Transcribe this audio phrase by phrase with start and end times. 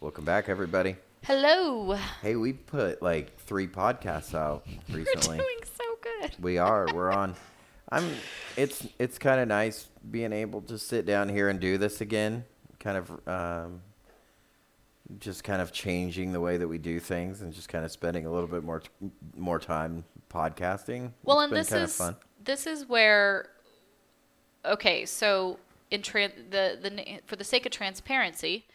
[0.00, 0.96] Welcome back, everybody.
[1.22, 1.94] Hello.
[2.22, 5.36] Hey, we put like three podcasts out We're recently.
[5.38, 6.34] doing so good.
[6.40, 6.86] We are.
[6.94, 7.34] We're on.
[7.90, 8.10] I'm.
[8.56, 12.44] It's it's kind of nice being able to sit down here and do this again.
[12.78, 13.82] Kind of, um,
[15.18, 18.24] just kind of changing the way that we do things and just kind of spending
[18.24, 18.88] a little bit more t-
[19.36, 21.12] more time podcasting.
[21.24, 22.16] Well, It's and this is fun.
[22.42, 23.50] this is where.
[24.64, 25.58] Okay, so
[25.90, 28.66] in tran the the for the sake of transparency,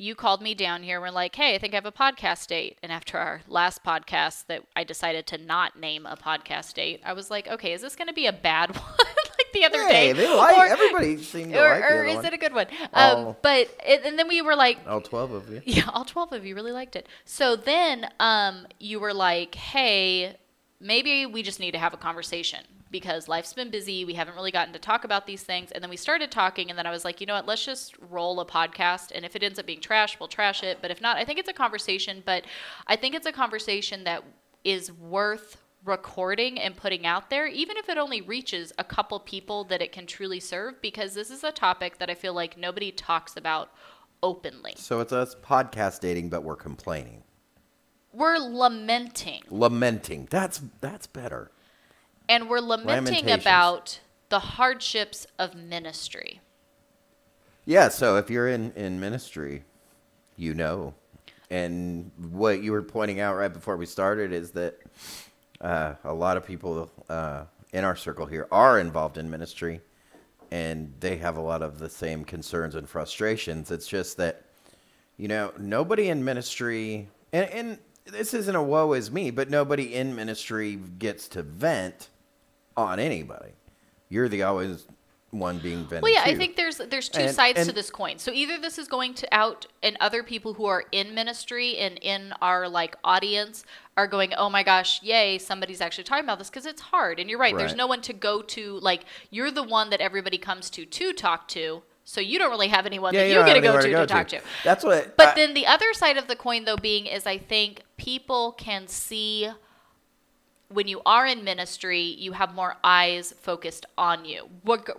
[0.00, 0.96] you called me down here.
[0.96, 2.78] and We're like, hey, I think I have a podcast date.
[2.82, 7.12] And after our last podcast, that I decided to not name a podcast date, I
[7.12, 8.84] was like, okay, is this going to be a bad one?
[8.98, 12.16] like the other Hey, day, they like or, everybody seemed to or, like or is
[12.16, 12.24] one.
[12.24, 12.66] it a good one?
[12.94, 13.28] Oh.
[13.28, 15.60] Um, but it, and then we were like, All twelve of you.
[15.66, 17.06] yeah, all 12 of you really liked it.
[17.26, 20.36] So then um, you were like, hey,
[20.80, 24.04] maybe we just need to have a conversation because life's been busy.
[24.04, 25.70] We haven't really gotten to talk about these things.
[25.70, 27.46] And then we started talking, and then I was like, you know what?
[27.46, 29.12] Let's just roll a podcast.
[29.14, 30.78] And if it ends up being trash, we'll trash it.
[30.82, 32.22] But if not, I think it's a conversation.
[32.24, 32.44] But
[32.86, 34.24] I think it's a conversation that
[34.64, 39.64] is worth recording and putting out there, even if it only reaches a couple people
[39.64, 42.92] that it can truly serve, because this is a topic that I feel like nobody
[42.92, 43.70] talks about
[44.22, 44.74] openly.
[44.76, 47.22] So it's us podcast dating, but we're complaining,
[48.12, 50.28] We're lamenting, lamenting.
[50.30, 51.50] That's that's better.
[52.30, 56.40] And we're lamenting about the hardships of ministry.
[57.66, 59.64] Yeah, so if you're in, in ministry,
[60.36, 60.94] you know.
[61.50, 64.78] And what you were pointing out right before we started is that
[65.60, 69.80] uh, a lot of people uh, in our circle here are involved in ministry
[70.52, 73.72] and they have a lot of the same concerns and frustrations.
[73.72, 74.44] It's just that,
[75.16, 79.94] you know, nobody in ministry, and, and this isn't a woe is me, but nobody
[79.94, 82.08] in ministry gets to vent
[82.76, 83.50] on anybody.
[84.08, 84.86] You're the always
[85.30, 88.18] one being vented Well, yeah, I think there's there's two And- sides to this coin.
[88.18, 91.98] So either this is going to out, and other people who are in ministry and
[92.02, 93.64] in our like audience
[93.96, 97.20] are going, oh my gosh, yay, somebody's actually talking about this because it's hard.
[97.20, 98.80] And you're right, there's no one to go to.
[98.80, 101.82] Like you're the one that everybody comes to to talk to.
[102.02, 103.82] So you don't really have anyone Yeah, that you you don't get to go to
[103.82, 104.38] to to, talk to.
[104.38, 104.44] to.
[104.64, 105.16] That's what.
[105.16, 108.50] But I- then the other side of the coin, though, being is I think people
[108.52, 109.48] can see
[110.72, 114.48] when you are in ministry, you have more eyes focused on you,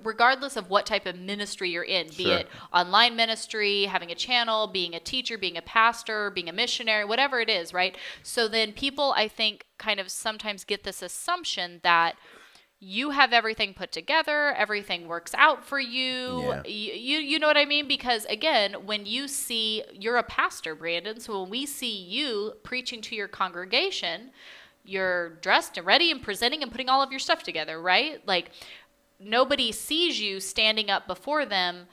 [0.03, 2.39] regardless of what type of ministry you're in, be Sure.
[2.39, 7.05] it online ministry, having a channel, being a teacher, being a pastor, being a missionary,
[7.05, 7.95] whatever it is, right?
[8.21, 12.15] So then people, I think, kind of sometimes get this assumption that
[12.83, 16.39] you have everything put together, everything works out for you.
[16.41, 16.61] Yeah.
[16.65, 16.69] Y-
[17.09, 17.87] You, you know what I mean?
[17.87, 23.01] Because again, when you see you're a pastor, Brandon, so when we see you preaching
[23.03, 24.31] to your congregation,
[24.83, 28.25] you're dressed and ready and presenting and putting all of your stuff together, right?
[28.27, 28.51] Like
[29.19, 31.85] nobody sees you standing up before them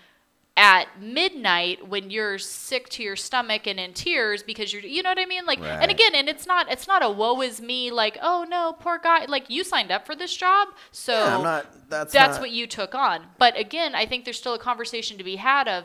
[0.56, 5.10] at midnight when you're sick to your stomach and in tears because you're you know
[5.10, 5.68] what I mean like Right.
[5.80, 8.98] and again and it's not it's not a woe is me like oh no poor
[8.98, 11.88] guy like you signed up for this job so yeah, I'm not.
[11.88, 13.26] That's that's not- what you took on.
[13.38, 15.84] But again, I think there's still a conversation to be had of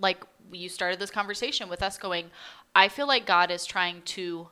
[0.00, 2.30] like you started this conversation with us going,
[2.74, 4.48] I feel like God is trying to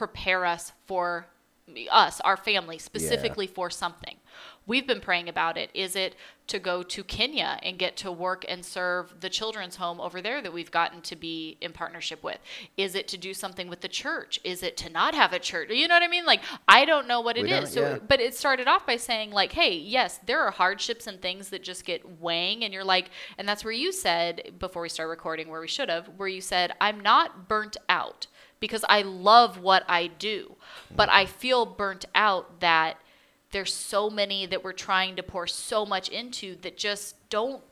[0.00, 1.26] prepare us for
[1.90, 4.16] us, our family, specifically for something.
[4.66, 5.68] We've been praying about it.
[5.74, 6.14] Is it
[6.46, 10.40] to go to Kenya and get to work and serve the children's home over there
[10.40, 12.38] that we've gotten to be in partnership with?
[12.78, 14.40] Is it to do something with the church?
[14.42, 15.68] Is it to not have a church?
[15.70, 16.24] You know what I mean?
[16.24, 17.72] Like, I don't know what it We is.
[17.72, 17.98] So, yeah.
[17.98, 21.62] but it started off by saying, like, hey, yes, there are hardships and things that
[21.62, 22.64] just get weighing.
[22.64, 25.90] And you're like, and that's where you said, before we start recording, where we should
[25.90, 28.28] have, where you said, I'm not burnt out
[28.60, 30.56] because I love what I do,
[30.94, 31.32] but I mm-hmm.
[31.32, 32.98] feel burnt out that
[33.50, 37.62] there's so many that we're trying to pour so much into that just don't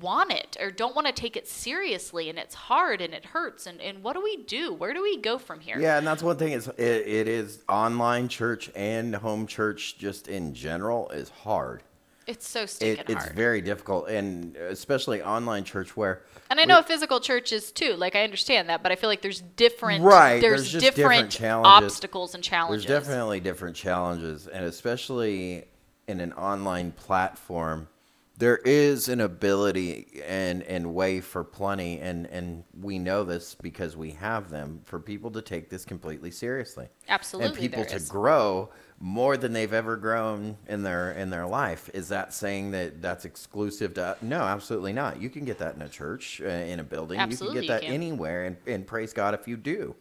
[0.00, 3.66] want it or don't want to take it seriously and it's hard and it hurts
[3.66, 6.24] and, and what do we do where do we go from here Yeah, and that's
[6.24, 6.52] one thing.
[6.52, 11.82] Is it, it is online church and home church just in general is hard.
[12.26, 16.64] It's so It, it's hard very difficult, and uh, especially online church where And I
[16.64, 17.94] know physical churches too.
[17.94, 20.02] Like I understand that, but I feel like there's different.
[20.04, 21.92] Right, There's, there's just different, different challenges.
[21.92, 22.86] obstacles and challenges.
[22.86, 25.66] There's definitely different challenges, and especially
[26.08, 27.88] in an online platform,
[28.38, 33.96] there is an ability and, and way for plenty, and, and we know this because
[33.96, 36.88] we have them, for people to take this completely seriously.
[37.08, 38.08] Absolutely, And people to is.
[38.08, 41.90] grow more than they've ever grown in their in their life.
[41.92, 44.16] Is that saying that that's exclusive to?
[44.22, 45.20] No, absolutely not.
[45.20, 47.18] You can get that in a church, uh, in a building.
[47.18, 47.94] Absolutely you can get that can.
[47.94, 49.94] anywhere, and, and praise God if you do.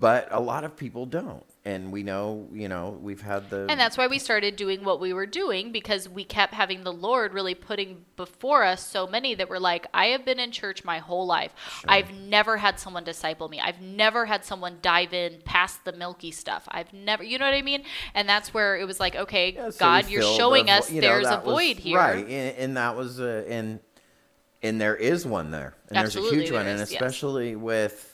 [0.00, 1.44] But a lot of people don't.
[1.62, 4.98] And we know, you know, we've had the And that's why we started doing what
[4.98, 9.34] we were doing because we kept having the Lord really putting before us so many
[9.34, 11.52] that were like, I have been in church my whole life.
[11.86, 13.60] I've never had someone disciple me.
[13.60, 16.66] I've never had someone dive in past the milky stuff.
[16.68, 17.84] I've never, you know what I mean?
[18.14, 21.02] And that's where it was like, okay, Yeah, so God, you're showing vo- us you
[21.02, 21.98] know, there's a was- void here.
[21.98, 22.24] right?
[22.26, 23.80] And, and that was a and
[24.62, 27.00] and there is one there, and Absolutely there's a huge one, there and is, yes.
[27.00, 28.09] especially with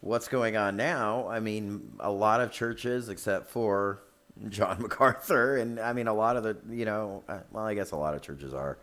[0.00, 1.28] what's going on now.
[1.28, 4.02] I mean, a lot of churches, except for
[4.48, 7.90] John MacArthur, and I mean, a lot of the, you know, uh, well, I guess
[7.92, 8.78] a lot of churches are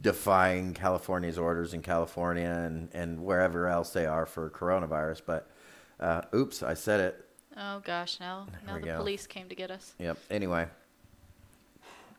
[0.00, 5.22] defying California's orders in California and and wherever else they are for coronavirus.
[5.26, 5.50] But
[5.98, 7.24] uh, oops, I said it.
[7.56, 8.96] Oh gosh, now now the go.
[8.98, 9.94] police came to get us.
[9.98, 10.18] Yep.
[10.30, 10.68] Anyway,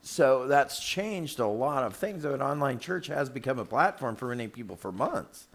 [0.02, 2.26] so that's changed a lot of things.
[2.26, 5.48] An online church has become a platform for many people for months.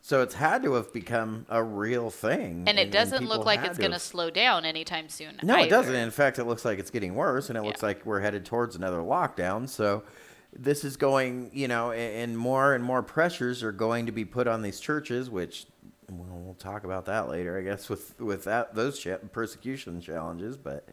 [0.00, 2.64] So it's had to have become a real thing.
[2.66, 5.38] And it doesn't people look like it's going to slow down anytime soon.
[5.42, 5.94] No, it doesn't.
[5.94, 8.76] In fact, it looks like it's getting worse, and it looks like we're headed towards
[8.76, 9.68] another lockdown.
[9.68, 10.04] So
[10.52, 14.46] this is going, you know, and more and more pressures are going to be put
[14.46, 15.66] on these churches, which
[16.10, 20.56] well, we'll talk about that later, I guess, with with that those cha- persecution challenges.
[20.56, 20.88] But,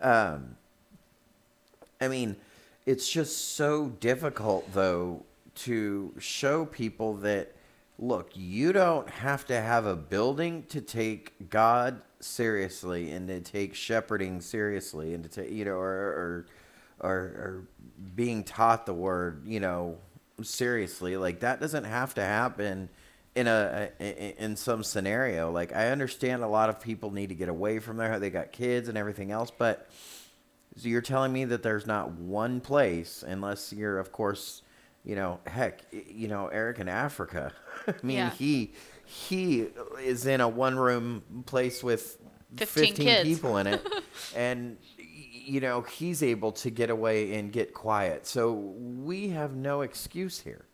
[0.00, 0.56] um,
[2.00, 2.36] I mean,
[2.86, 5.24] it's just so difficult though
[5.56, 7.52] to show people that
[7.98, 13.74] look, you don't have to have a building to take God seriously and to take
[13.74, 16.46] shepherding seriously and to take you know or or
[17.00, 17.68] or, or
[18.16, 19.98] being taught the word you know
[20.42, 21.16] seriously.
[21.16, 22.88] Like that doesn't have to happen
[23.34, 25.50] in a in some scenario.
[25.50, 28.18] Like i understand a lot of people need to get away from there.
[28.18, 29.88] They got kids and everything else but
[30.78, 34.62] so you're telling me that there's not one place, unless you're, of course,
[35.04, 37.52] you know, heck, you know, Eric in Africa.
[37.86, 38.30] I mean, Yeah.
[38.30, 38.72] he
[39.04, 39.68] he
[40.02, 42.18] is in a one room place with
[42.56, 43.28] 15 15, kids.
[43.28, 43.86] people in it,
[44.36, 48.26] and you know he's able to get away and get quiet.
[48.26, 50.66] So we have no excuse here.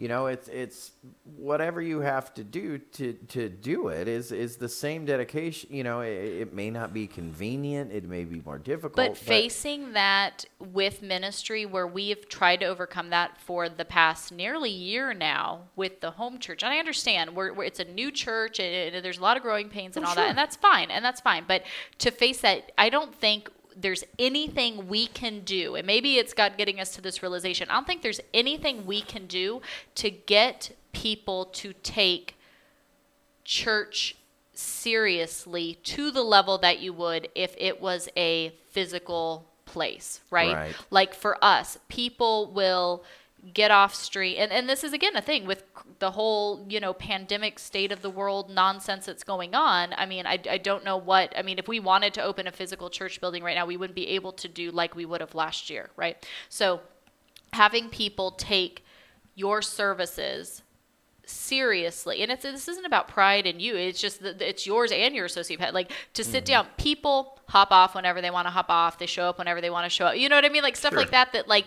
[0.00, 0.92] You know, it's it's
[1.36, 5.74] whatever you have to do to to do it is is the same dedication.
[5.74, 9.92] You know, it, it may not be convenient, it may be more difficult, But facing
[9.92, 15.12] that with ministry, where we have tried to overcome that for the past nearly year
[15.12, 18.94] now with the home church, and I understand we're, we're, it's a new church and,
[18.94, 20.22] and there's a lot of growing pains and Oh, all sure.
[20.22, 21.44] that, and that's fine, and that's fine.
[21.46, 21.64] But
[21.98, 26.54] to face that, I don't think there's anything we can do, and maybe it's God
[26.56, 27.68] getting us to this realization.
[27.70, 29.62] I don't think there's anything we can do
[29.96, 32.36] to get people to take
[33.44, 34.16] church
[34.52, 40.54] seriously to the level that you would if it was a physical place, right?
[40.54, 40.74] Right.
[40.90, 43.04] Like for us, people will
[43.54, 44.36] get off street.
[44.36, 45.64] And, and this is again a thing with
[45.98, 49.94] the whole you know pandemic state of the world nonsense that's going on.
[49.96, 52.52] I mean I, I don't know what i mean if we wanted to open a
[52.52, 55.34] physical church building right now we wouldn't be able to do like we would have
[55.34, 56.26] last year right?
[56.48, 56.80] So
[57.52, 58.84] having people take
[59.34, 60.62] your services
[61.30, 62.22] seriously.
[62.22, 63.76] And it's this isn't about pride in you.
[63.76, 66.52] It's just that it's yours and your associate pet like to sit mm-hmm.
[66.52, 68.98] down people hop off whenever they want to hop off.
[68.98, 70.16] They show up whenever they want to show up.
[70.16, 70.62] You know what i mean?
[70.62, 71.00] Like stuff Sure.
[71.00, 71.66] like that that like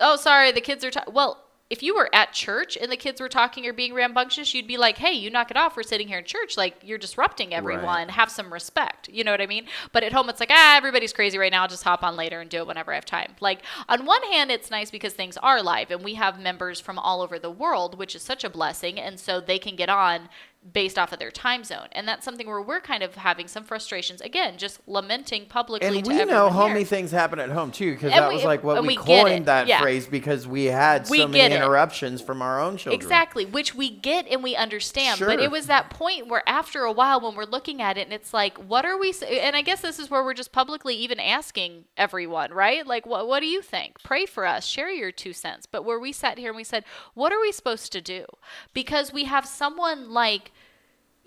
[0.00, 3.20] oh sorry the kids are ta- well if you were at church and the kids
[3.20, 6.08] were talking or being rambunctious you'd be like hey you knock it off we're sitting
[6.08, 8.08] here in church like you're disrupting everyone.
[8.08, 9.66] Have some respect you know what i mean?
[9.92, 12.40] But at home it's like ah everybody's crazy right now i'll just hop on later
[12.40, 13.34] and do it whenever i have time.
[13.40, 16.98] Like on one hand it's nice because things are live and we have members from
[16.98, 20.28] all over the world which is such a blessing and so they can get on
[20.72, 23.62] based off of their time zone and that's something where we're kind of having some
[23.64, 26.84] frustrations again just lamenting publicly and to we know homey here.
[26.84, 29.66] things happen at home too, because that we- was like what we, we coined that
[29.66, 29.80] yeah.
[29.80, 31.56] phrase because we had so get many it.
[31.56, 33.00] interruptions from our own children.
[33.00, 35.20] Exactly, which we get and we understand.
[35.20, 38.12] But it was that point where after a while when we're looking at it and
[38.12, 41.20] it's like, what are we and I guess this is where we're just publicly even
[41.20, 42.86] asking everyone, right?
[42.86, 44.02] Like what what do you think?
[44.02, 45.66] Pray for us, share your two cents.
[45.66, 48.26] But where we sat here and we said, what are we supposed to do?
[48.72, 50.52] Because we have someone like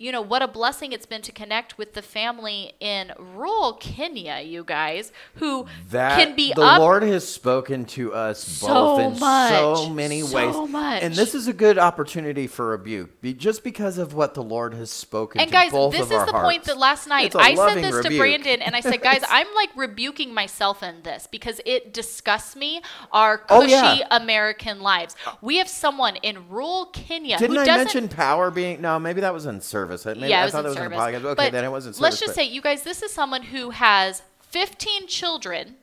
[0.00, 4.40] you know what a blessing it's been to connect with the family in rural Kenya,
[4.40, 9.00] you guys, who That can be the up Lord has spoken to us So both
[9.00, 11.02] in so many so ways, much.
[11.02, 14.72] and this is a good opportunity for rebuke, be, just because of what the Lord
[14.72, 15.38] has spoken.
[15.40, 16.44] And to guys, both this is the hearts.
[16.44, 18.16] point that last night I said this to.
[18.16, 22.80] Brandon, and I said, guys, I'm like rebuking myself in this because it disgusts me
[23.12, 24.06] our Oh, cushy yeah.
[24.10, 25.14] American lives.
[25.42, 28.80] We have someone in rural Kenya Didn't who I mention power being?
[28.80, 29.89] No, maybe that was in service.
[29.90, 30.92] Maybe, yeah, I it was thought in was service.
[30.92, 31.24] in a podcast.
[31.24, 32.00] Okay, But then it wasn't.
[32.00, 35.76] Let's just but- say, you guys, this is someone who has 15 children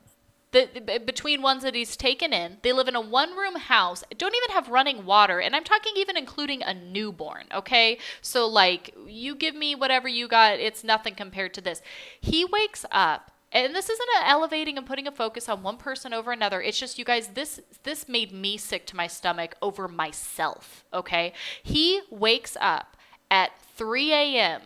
[0.50, 4.34] The, between ones that he's taken in, they live in a one room house, don't
[4.34, 7.98] even have running water, and I'm talking even including a newborn, okay?
[8.22, 11.82] So, like, you give me whatever you got, it's nothing compared to this.
[12.18, 16.12] He wakes up and this isn't an elevating and putting a focus on one person
[16.12, 19.88] over another it's just you guys this this made me sick to my stomach over
[19.88, 22.94] myself okay he wakes up
[23.30, 24.60] at 3 a.m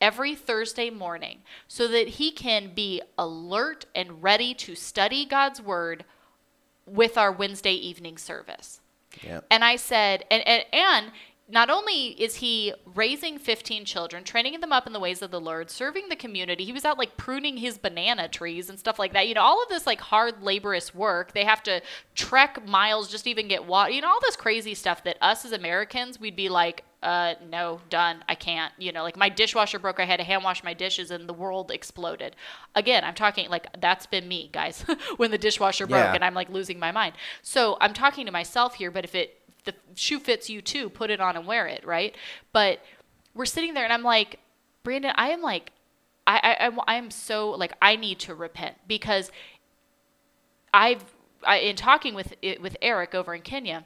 [0.00, 6.04] every thursday morning so that he can be alert and ready to study god's word
[6.86, 8.80] with our wednesday evening service
[9.22, 9.40] Yeah.
[9.50, 11.12] and I said, and, and, and
[11.48, 15.40] not only is he raising 15 children, training them up in the ways of the
[15.40, 19.12] Lord, serving the community, he was out like pruning his banana trees and stuff like
[19.12, 19.28] that.
[19.28, 21.32] You know, all of this like hard, laborious work.
[21.34, 21.80] They have to
[22.16, 23.92] trek miles just to even get water.
[23.92, 27.80] You know, all this crazy stuff that us as Americans, we'd be like, uh, no,
[27.88, 28.24] done.
[28.28, 28.72] I can't.
[28.78, 30.00] You know, like my dishwasher broke.
[30.00, 32.34] I had to hand wash my dishes and the world exploded.
[32.74, 34.84] Again, I'm talking like that's been me, guys,
[35.16, 36.14] when the dishwasher broke Yeah.
[36.14, 37.14] and I'm like losing my mind.
[37.42, 41.10] So I'm talking to myself here, but if it the shoe fits you too, put
[41.10, 42.16] it on and wear it, right?
[42.52, 42.80] But
[43.34, 44.40] we're sitting there and I'm like,
[44.82, 45.70] Brandon, I am like,
[46.26, 49.30] I, I, I, I am so like, I need to repent because
[50.74, 51.04] I've,
[51.46, 53.84] I, in talking with, with Eric over in Kenya,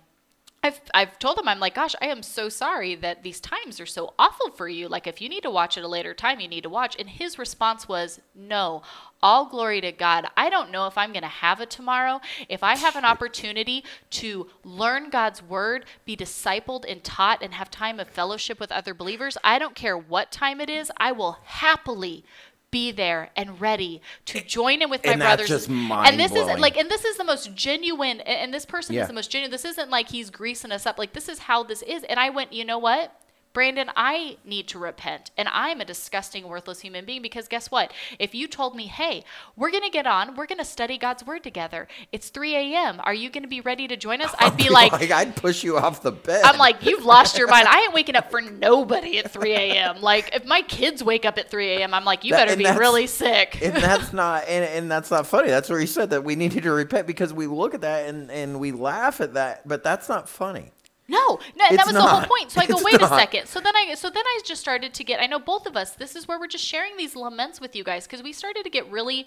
[0.62, 3.86] I've, I've told him, I'm like, gosh, I am so sorry that these times are
[3.86, 4.88] so awful for you.
[4.88, 6.96] Like, if you need to watch at a later time, you need to watch.
[6.98, 8.82] And his response was, no,
[9.22, 10.26] all glory to God.
[10.36, 12.20] I don't know if I'm going to have it tomorrow.
[12.50, 17.70] If I have an opportunity to learn God's word, be discipled and taught, and have
[17.70, 21.38] time of fellowship with other believers, I don't care what time it is, I will
[21.44, 22.22] happily
[22.70, 25.48] be there and ready to join in with my And that's brothers.
[25.48, 28.94] just and this is like and this is the most genuine and and this person
[28.94, 29.02] Yeah.
[29.02, 29.50] is the most genuine.
[29.50, 30.98] This isn't like he's greasing us up.
[30.98, 32.04] Like this is how this is.
[32.04, 33.12] And i went you know what
[33.52, 37.92] brandon i need to repent and i'm a disgusting worthless human being because guess what
[38.18, 39.24] if you told me hey
[39.56, 43.00] we're going to get on we're going to study god's word together it's 3 a.m
[43.04, 45.76] are you going to be ready to join us i'd be like I'd push you
[45.76, 46.44] off the bed.
[46.44, 47.66] I'm like, you've lost your mind.
[47.68, 50.00] I ain't waking up for nobody at 3 a.m.
[50.00, 52.78] Like, if my kids wake up at 3 a.m., I'm like, you That- better be
[52.78, 53.60] really sick.
[53.62, 55.48] and that's not and, and that's not funny.
[55.48, 58.30] That's where he said that we needed to repent because we look at that and,
[58.30, 60.70] and we laugh at that, but that's not funny.
[61.10, 62.50] No, no, and that was the whole point.
[62.50, 63.46] So I go, It's wait a second.
[63.46, 65.20] So then I, so then I just started to get.
[65.20, 65.92] I know both of us.
[65.92, 68.70] This is where we're just sharing these laments with you guys because we started to
[68.70, 69.26] get really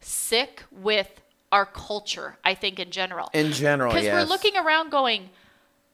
[0.00, 1.20] sick with
[1.52, 2.36] our culture.
[2.44, 4.14] I think in general, In general, because yes.
[4.14, 5.30] we're looking around going.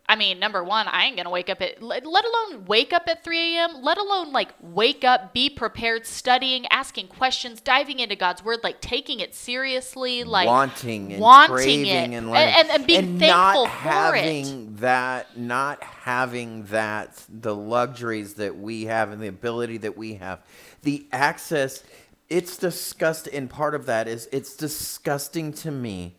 [0.08, 3.24] I mean, number one, I ain't gonna wake up at let, alone wake up at
[3.24, 3.82] 3 a.m.
[3.82, 8.80] Let alone like wake up, be prepared, studying, asking questions, diving into God's word, like
[8.80, 12.54] taking it seriously, like wanting and wanting craving it, and, learning.
[12.56, 14.76] and, and being and thankful not for having it.
[14.78, 20.40] that not having that the luxuries that we have and the ability that we have
[20.82, 21.82] the access
[22.28, 26.15] it's disgusting and part of that is it's disgusting to me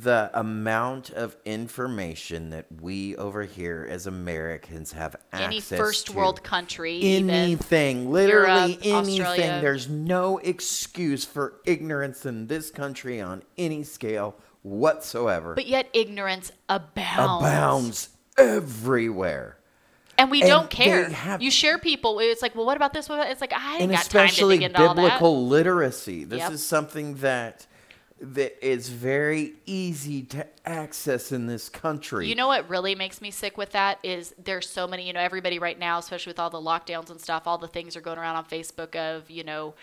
[0.00, 6.12] the amount of information that we over here as Americans have Any access first to.
[6.14, 7.28] world country, even.
[7.28, 9.20] anything, literally Europe, anything.
[9.22, 9.58] Australia.
[9.60, 15.54] There's no excuse for ignorance in this country on any scale whatsoever.
[15.54, 17.44] But yet ignorance abounds.
[17.44, 18.08] abounds
[18.38, 19.58] everywhere.
[20.18, 21.08] And we And don't care.
[21.10, 22.18] have- you share people.
[22.20, 23.08] It's like, well, what about this?
[23.08, 25.02] What about, it's like, I ain't and got time to especially dig into all that.
[25.02, 26.24] biblical literacy.
[26.24, 26.52] This Yep.
[26.52, 27.66] is something that
[28.24, 32.28] that is very easy to access in this country.
[32.28, 35.20] You know what really makes me sick with that is there's so many, you know,
[35.20, 38.18] everybody right now, especially with all the lockdowns and stuff, all the things are going
[38.18, 39.74] around on Facebook of, you know,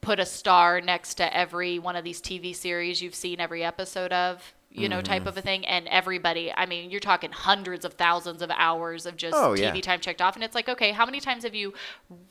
[0.00, 4.12] put a star next to every one of these TV series you've seen every episode
[4.12, 5.04] of, you know, Mm-hmm.
[5.04, 5.64] type of a thing.
[5.64, 9.74] And everybody, I mean, you're talking hundreds of thousands of hours of just Oh, TV
[9.76, 9.80] yeah.
[9.80, 10.34] time checked off.
[10.34, 11.72] And it's like, okay, how many times have you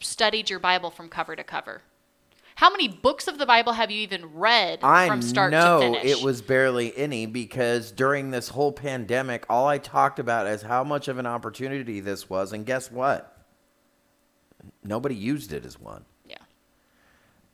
[0.02, 1.82] studied your Bible from cover to cover?
[2.56, 6.00] How many books of the Bible have you even read I from start know to
[6.00, 6.06] finish?
[6.20, 10.84] It was barely any because during this whole pandemic, all I talked about is how
[10.84, 13.46] much of an opportunity this was, and guess what?
[14.84, 16.38] Nobody used it as one, yeah.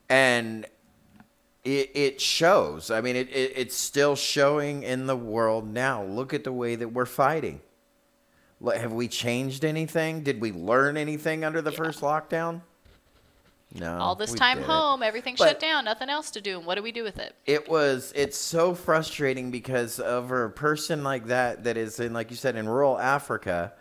[0.07, 0.65] and
[1.63, 2.91] it it shows.
[2.91, 6.03] I mean, it, it it's still showing in the world now.
[6.03, 7.61] Look at the way that we're fighting.
[8.63, 10.21] Have we changed anything?
[10.21, 11.77] Did we learn anything under the Yeah.
[11.77, 12.61] first lockdown?
[13.73, 13.97] No.
[13.97, 16.57] All this time home, everything But- shut down, nothing else to do.
[16.57, 17.35] And what do we do with it?
[17.45, 22.29] it was it's so frustrating because of a person like that that is in like
[22.29, 23.71] you said in rural africa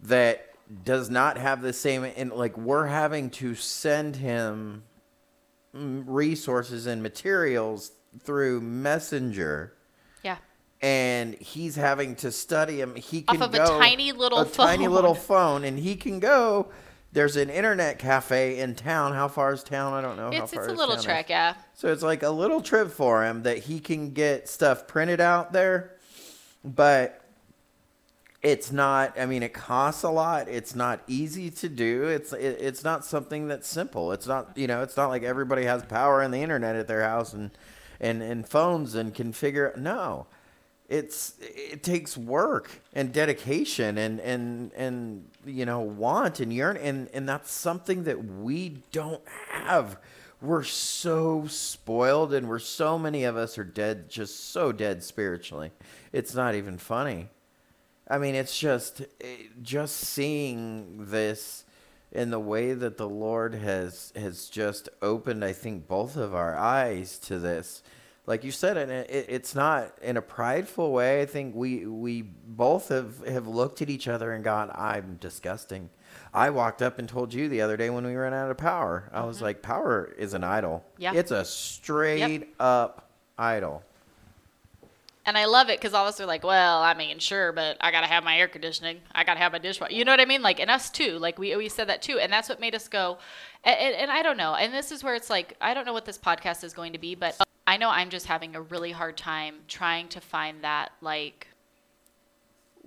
[0.00, 0.48] that
[0.84, 4.82] does not have the same and like we're having to send him
[5.74, 7.92] mm, resources and materials
[8.22, 9.74] through messenger
[10.22, 10.36] Yeah.
[10.80, 14.88] and he's having to study them he Off can of a tiny little a tiny
[14.88, 16.68] little phone and he can go
[17.16, 19.14] there's an internet cafe in town.
[19.14, 19.94] How far is town?
[19.94, 20.30] I don't know.
[20.30, 21.02] how It's far it's a little is.
[21.02, 21.54] trek, yeah.
[21.72, 25.50] So it's like a little trip for him that he can get stuff printed out
[25.54, 25.96] there,
[26.62, 27.22] but
[28.42, 29.18] it's not.
[29.18, 30.46] I mean, it costs a lot.
[30.50, 32.04] It's not easy to do.
[32.04, 34.12] It's it, it's not something that's simple.
[34.12, 34.82] It's not you know.
[34.82, 37.50] It's not like everybody has power and the internet at their house and
[37.98, 39.72] and and phones and can figure.
[39.74, 40.26] No,
[40.88, 47.08] it's it takes work and dedication and and and you know want and yearn and
[47.12, 49.98] and that's something that we don't have.
[50.40, 55.72] We're so spoiled and we're so many of us are dead just so dead spiritually.
[56.12, 57.30] It's not even funny.
[58.08, 59.02] I mean it's just
[59.62, 61.64] just seeing this
[62.12, 66.56] in the way that the lord has has just opened i think both of our
[66.56, 67.82] eyes to this
[68.26, 71.22] like you said, and it, it, it's not in a prideful way.
[71.22, 75.90] I think we we both have have looked at each other and gone, "I'm disgusting."
[76.34, 79.08] I walked up and told you the other day when we ran out of power.
[79.12, 79.46] I was mm-hmm.
[79.46, 80.84] like, "Power is an idol.
[80.98, 81.12] Yeah.
[81.14, 83.84] it's a straight up idol."
[85.26, 87.76] And I love it because all of us are like, well, I mean, sure, but
[87.80, 89.00] I gotta have my air conditioning.
[89.12, 89.92] I gotta have my dishwasher.
[89.92, 90.40] You know what I mean?
[90.40, 91.18] Like, and us too.
[91.18, 93.18] Like we we said that too, and that's what made us go.
[93.64, 94.54] And, and, and I don't know.
[94.54, 96.98] And this is where it's like, I don't know what this podcast is going to
[96.98, 100.92] be, but I know I'm just having a really hard time trying to find that
[101.00, 101.48] like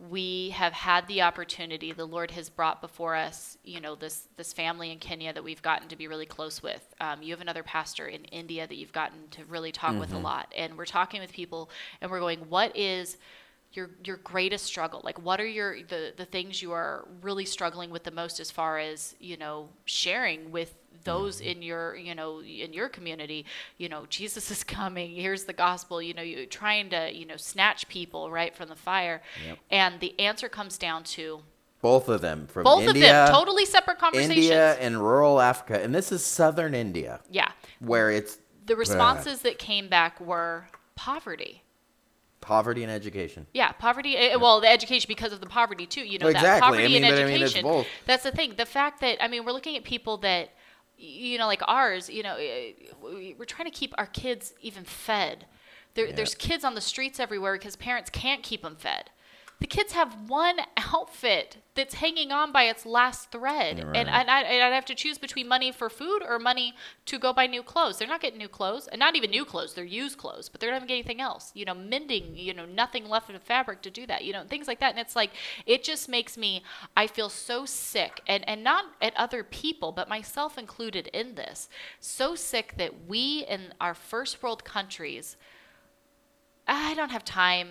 [0.08, 4.54] we have had the opportunity the lord has brought before us you know this this
[4.54, 6.94] family in kenya that we've gotten to be really close with.
[7.02, 10.18] Um, you have another pastor in india that you've gotten to really talk with a
[10.18, 13.18] lot and we're talking with people and we're going what is
[13.74, 15.02] your your greatest struggle?
[15.04, 18.50] Like what are your the the things you are really struggling with the most as
[18.50, 20.74] far as you know sharing with
[21.04, 21.50] those mm-hmm.
[21.50, 23.46] in your you know in your community?
[23.78, 27.38] You know jesus is coming here's the gospel you know you trying to you know
[27.38, 29.22] snatch people right from the fire.
[29.46, 29.58] Yep.
[29.72, 31.42] and the answer comes down to
[31.82, 35.82] Both of them from both India, of them totally separate conversations India and rural Africa,
[35.82, 37.52] and this is southern India, yeah.
[37.80, 41.64] Where it's the responses that came back were poverty
[42.50, 43.46] poverty and education.
[43.54, 44.18] Yeah, poverty.
[44.18, 46.02] eh, Well, the education because of the poverty too.
[46.02, 46.68] You know Well, that exactly.
[46.68, 47.86] I poverty mean, and but I mean, education.
[48.08, 48.56] That's the thing.
[48.58, 50.50] The fact that I mean, we're looking at people that,
[50.98, 52.10] you know, like ours.
[52.10, 52.72] You know, eh,
[53.04, 55.46] we- we're trying to keep our kids even fed.
[55.94, 56.16] There, Yeah.
[56.16, 59.10] There's kids on the streets everywhere because parents can't keep them fed.
[59.60, 63.98] The kids have one outfit that's hanging on by its last thread, Right.
[63.98, 66.74] and, and, I, i'd have to choose between money for food or money
[67.08, 67.98] to go buy new clothes.
[67.98, 69.74] They're not getting new clothes, and not even new clothes.
[69.74, 71.52] They're used clothes, but they're not getting anything else.
[71.54, 72.36] You know, mending.
[72.36, 74.24] You know, nothing left in the fabric to do that.
[74.24, 74.92] You know, things like that.
[74.92, 75.32] And it's like
[75.66, 76.64] it just makes me.
[76.96, 81.68] I feel so sick, and and not at other people, but myself included in this.
[82.00, 85.36] So sick that we in our first world countries
[86.68, 87.70] I don't have time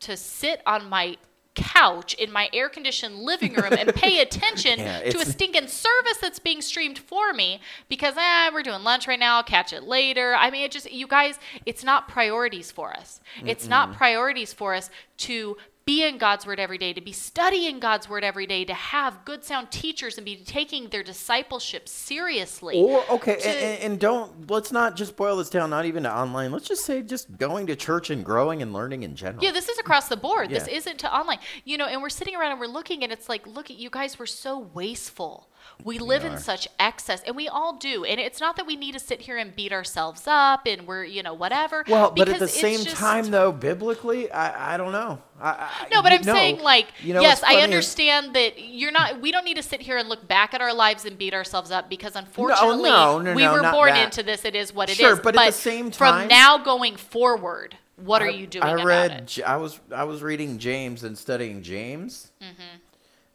[0.00, 1.18] to sit on my
[1.58, 6.18] couch in my air conditioned living room and pay attention Yeah, to a stinking service
[6.20, 9.82] that's being streamed for me because ah, we're doing lunch right now, I'll catch it
[9.82, 10.34] later.
[10.34, 13.20] I mean, it just you guys, it's not priorities for us.
[13.44, 15.56] It's not priorities for us to
[15.88, 19.24] be in God's word every day, to be studying God's word every day, to have
[19.24, 22.76] good sound teachers and be taking their discipleship seriously.
[22.76, 26.02] Or okay, to- and, and, and don't let's not just boil this down, not even
[26.02, 26.52] to online.
[26.52, 29.42] Let's just say just going to church and growing and learning in general.
[29.42, 30.50] Yeah, this is across the board.
[30.50, 31.38] This isn't to online.
[31.64, 33.88] You know, and we're sitting around and we're looking and it's like, look at you
[33.88, 35.48] guys, we're so wasteful.
[35.84, 38.04] We live in such excess, and we all do.
[38.04, 41.04] And it's not that we need to sit here and beat ourselves up and we're,
[41.04, 41.84] you know, whatever.
[41.88, 45.20] Well, but at the same just- time, though, biblically, I, I don't know.
[45.40, 48.34] I, I, No, but I'm know- saying like, you know, yes, I funny is- understand
[48.34, 49.20] that you're not.
[49.20, 51.70] We don't need to sit here and look back at our lives and beat ourselves
[51.70, 54.04] up because unfortunately, no, no, no, we were born that.
[54.04, 54.44] into this.
[54.44, 54.98] It is what it is.
[54.98, 58.72] Sure, but at the same time, from now going forward, what are you doing I
[58.72, 59.32] about read.
[59.46, 62.78] I was I was reading James and studying James, Mm-hmm.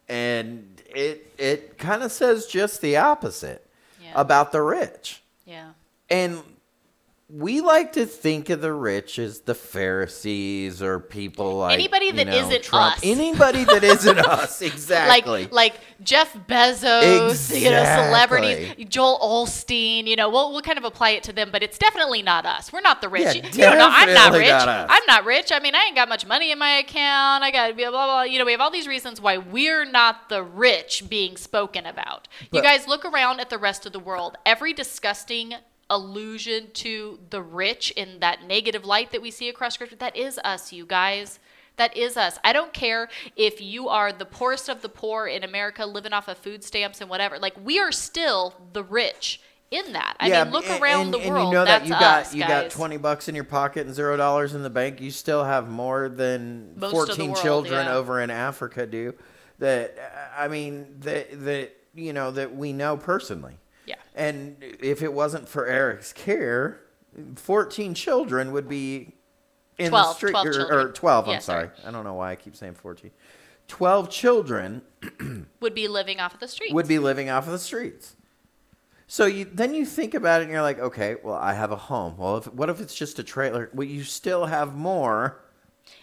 [0.09, 3.65] And it it kind of says just the opposite
[4.01, 4.11] Yeah.
[4.15, 5.21] about the rich.
[5.45, 5.71] Yeah.
[6.09, 6.41] And
[7.29, 12.13] we like to think of the rich as the Pharisees or people like Anybody you
[12.13, 12.97] that know, isn't Trump.
[12.97, 12.99] us.
[13.01, 15.43] Anybody that isn't us, exactly.
[15.43, 20.83] like like Jeff Bezos, you know, celebrities, Joel Osteen, you know, we'll, we'll kind of
[20.83, 22.73] apply it to them, but it's definitely not us.
[22.73, 23.23] We're not the rich.
[23.23, 24.49] Yeah, you, you know, I'm not rich.
[24.49, 24.87] not.
[24.89, 25.51] I'm not rich.
[25.51, 27.43] I mean, I ain't got much money in my account.
[27.43, 28.21] I got blah, blah, blah.
[28.23, 32.27] You know, we have all these reasons why we're not the rich being spoken about.
[32.51, 34.37] you guys look around at the rest of the world.
[34.45, 35.55] Every disgusting
[35.93, 40.39] allusion to the rich in that negative light that we see across scripture, that is
[40.43, 41.39] us, you guys.
[41.75, 42.37] That is us.
[42.43, 46.27] I don't care if you are the poorest of the poor in America living off
[46.27, 47.39] of food stamps and whatever.
[47.39, 50.15] Like we are still the rich in that.
[50.19, 51.47] I mean, look and- around and, the and world.
[51.47, 52.63] you know That's that you got us, you guys.
[52.63, 55.01] got twenty bucks in your pocket and zero dollars in the bank.
[55.01, 57.95] You still have more than Most fourteen world, children yeah.
[57.95, 59.15] over in Africa do.
[59.57, 63.57] That uh, I mean that that you know that we know personally.
[63.85, 63.95] Yeah.
[64.15, 66.79] And if it wasn't for Eric's care,
[67.35, 69.15] 14 children would be
[69.77, 70.93] in 12, the street 12 or, or children.
[70.93, 71.67] 12, I'm sorry.
[71.75, 71.87] sorry.
[71.87, 73.11] I don't know why I keep saying 14.
[73.67, 74.81] 12 children
[75.61, 76.73] Would be living off of the streets.
[76.73, 78.15] would be living off of the streets.
[79.07, 81.75] So you then you think about it and you're like, okay, well I have a
[81.75, 82.17] home.
[82.17, 83.69] Well, if, what if it's just a trailer?
[83.73, 85.41] Well, you still have more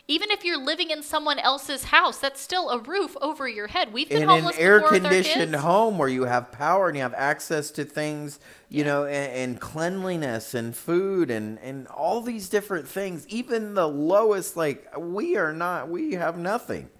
[0.08, 3.92] Even if you're living in someone else's house, that's still a roof over your head.
[3.92, 6.88] We've been in an homeless air before with our conditioned home where you have power
[6.88, 11.86] and you have access to things, you know, and, and cleanliness and food and and
[11.88, 13.26] all these different things.
[13.28, 16.90] Even the lowest, like we are not, we have nothing.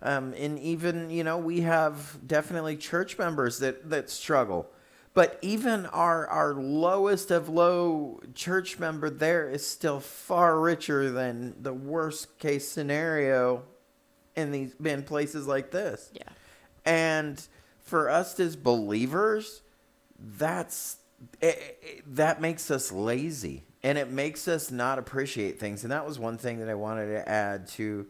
[0.00, 4.70] Um, and even you know we have definitely church members that that struggle.
[5.14, 11.54] But even our our lowest of low church member there is still far richer than
[11.62, 13.62] the worst case scenario
[14.34, 16.10] in these in places like this.
[16.12, 16.22] Yeah.
[16.84, 17.40] And
[17.84, 19.62] for us as believers,
[20.18, 20.96] that's
[21.40, 25.84] it, it- that makes us lazy and it makes us not appreciate things.
[25.84, 28.06] And that was one thing that I wanted to add to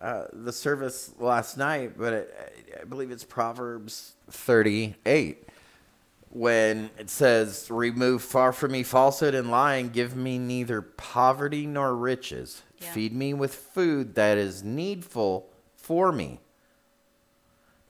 [0.00, 5.45] uh, the service last night, but it, I believe it's Proverbs 38
[6.30, 11.94] when it says, Remove far from me falsehood and lying, give me neither poverty nor
[11.94, 12.62] riches.
[12.78, 12.92] Yeah.
[12.92, 16.40] Feed me with food that is needful for me,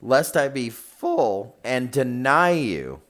[0.01, 3.01] lest I be full and deny you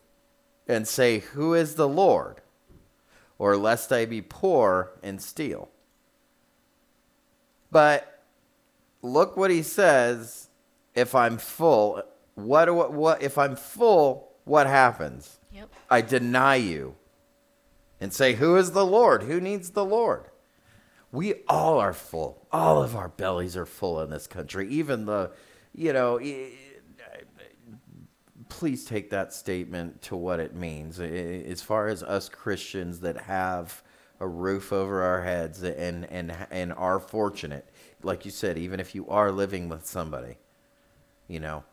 [0.67, 2.41] and say, Who is the Lord?
[3.39, 5.69] Or lest I be poor and steal.
[7.69, 8.23] But
[9.01, 10.49] look what he says
[10.95, 12.01] if I'm full.
[12.35, 15.39] What, what, what if I'm full, what happens?
[15.51, 15.69] Yep.
[15.89, 16.95] I deny you
[17.99, 19.23] and say, Who is the Lord?
[19.23, 20.25] Who needs the Lord?
[21.11, 22.47] We all are full.
[22.51, 24.67] All of our bellies are full in this country.
[24.69, 25.31] Even the,
[25.73, 26.19] you know,
[28.49, 30.99] please take that statement to what it means.
[30.99, 33.83] As far as us Christians that have
[34.19, 37.69] a roof over our heads and, and, and are fortunate,
[38.03, 40.37] like you said, even if you are living with somebody,
[41.27, 41.63] you know,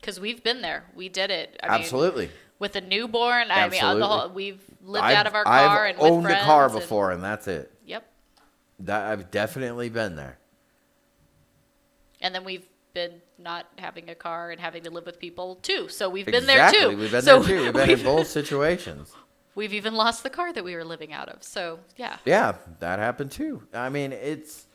[0.00, 0.84] Because we've been there.
[0.94, 1.58] We did it.
[1.62, 2.30] I mean, absolutely.
[2.58, 5.96] with a newborn, I mean, the whole, we've lived I've- out of our car I've
[5.96, 7.70] and owned a car before, and that's it.
[7.86, 8.10] Yep.
[8.80, 10.38] That I've definitely been there.
[12.22, 15.88] And then we've been not having a car and having to live with people too.
[15.88, 16.88] So we've been there too.
[16.88, 17.64] We've been so there too.
[17.64, 19.12] We've been in both situations.
[19.54, 21.42] We've even lost the car that we were living out of.
[21.42, 22.16] So yeah.
[22.24, 23.62] Yeah, that happened too.
[23.74, 24.66] I mean, it's.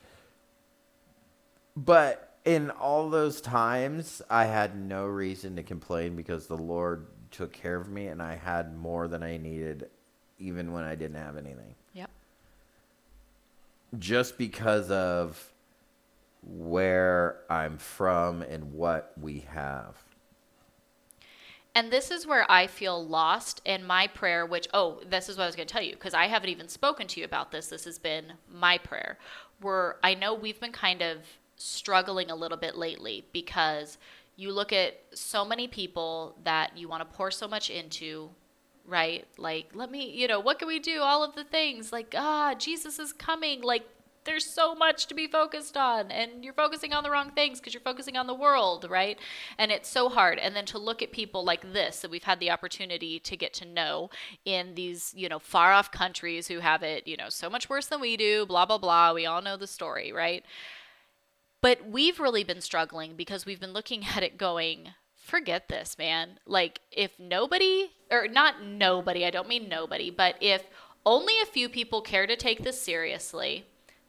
[1.76, 7.52] But in all those times, I had no reason to complain because the Lord took
[7.52, 9.90] care of me and I had more than I needed,
[10.38, 11.74] even when I didn't have anything.
[11.94, 12.10] Yep.
[13.98, 15.52] Just because of
[16.44, 19.96] where I'm from and what we have.
[21.74, 25.44] And this is where I feel lost in my prayer, which, oh, this is what
[25.44, 27.68] I was going to tell you, because I haven't even spoken to you about this.
[27.68, 29.18] This has been my prayer.
[29.60, 31.18] Where I know we've been kind of
[31.58, 33.98] struggling a little bit lately because
[34.36, 38.30] you look at so many people that you want to pour so much into,
[38.86, 39.26] right?
[39.38, 41.00] Like, let me, you know, what can we do?
[41.02, 41.92] All of the things.
[41.94, 43.62] Like, ah, Jesus is coming.
[43.62, 43.88] Like,
[44.26, 47.74] there's so much to be focused on and you're focusing on the wrong things because
[47.74, 49.20] you're focusing on the world right
[49.58, 52.40] and it's so hard and then to look at people like this that we've had
[52.40, 54.10] the opportunity to get to know
[54.44, 57.86] in these you know far off countries who have it you know so much worse
[57.86, 60.44] than we do blah blah blah we all know the story right
[61.66, 66.38] but we've really been struggling because we've been looking at it going forget this man
[66.46, 70.64] like if nobody or not nobody i don't mean nobody but if
[71.04, 73.66] only a few people care to take this seriously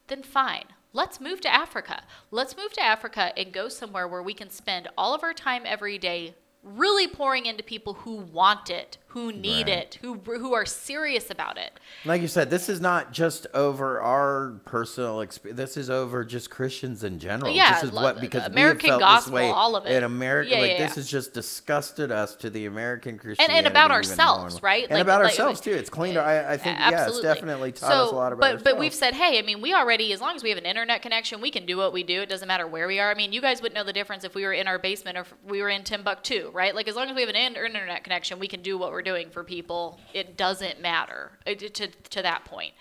[0.07, 0.65] then fine.
[0.93, 2.03] Let's move to Africa.
[2.31, 5.63] Let's move to Africa and go somewhere where we can spend all of our time
[5.65, 9.77] every day really pouring into people who want it, who need Right.
[9.77, 11.71] it, who who are serious about it.
[12.05, 15.57] Like you said, this is not just over our personal experience.
[15.57, 17.51] This is over just Christians in general.
[17.51, 19.91] Yeah, this is lo- what because American we felt gospel, this way all of it.
[19.93, 20.51] in America.
[20.51, 20.95] Yeah, like yeah, this yeah.
[20.95, 24.83] has just disgusted us to the American And, Christianity and about even more ourselves, right?
[24.83, 25.71] And Like- about like- ourselves too.
[25.71, 26.17] It's cleaned.
[26.17, 28.63] Eh, I, I think yeah, it's definitely taught so, us a lot about but ourselves.
[28.63, 31.01] but we've said, hey, I mean, we already, as long as we have an internet
[31.01, 32.21] connection, we can do what we do.
[32.21, 33.09] It doesn't matter where we are.
[33.09, 35.25] I mean, you guys wouldn't know the difference if we were in our basement or
[35.45, 36.75] we were in Timbuktu, right?
[36.75, 39.29] Like as long as we have an internet connection, we can do what we're doing
[39.29, 39.99] for people.
[40.11, 42.73] It doesn't matter uh, to to that point.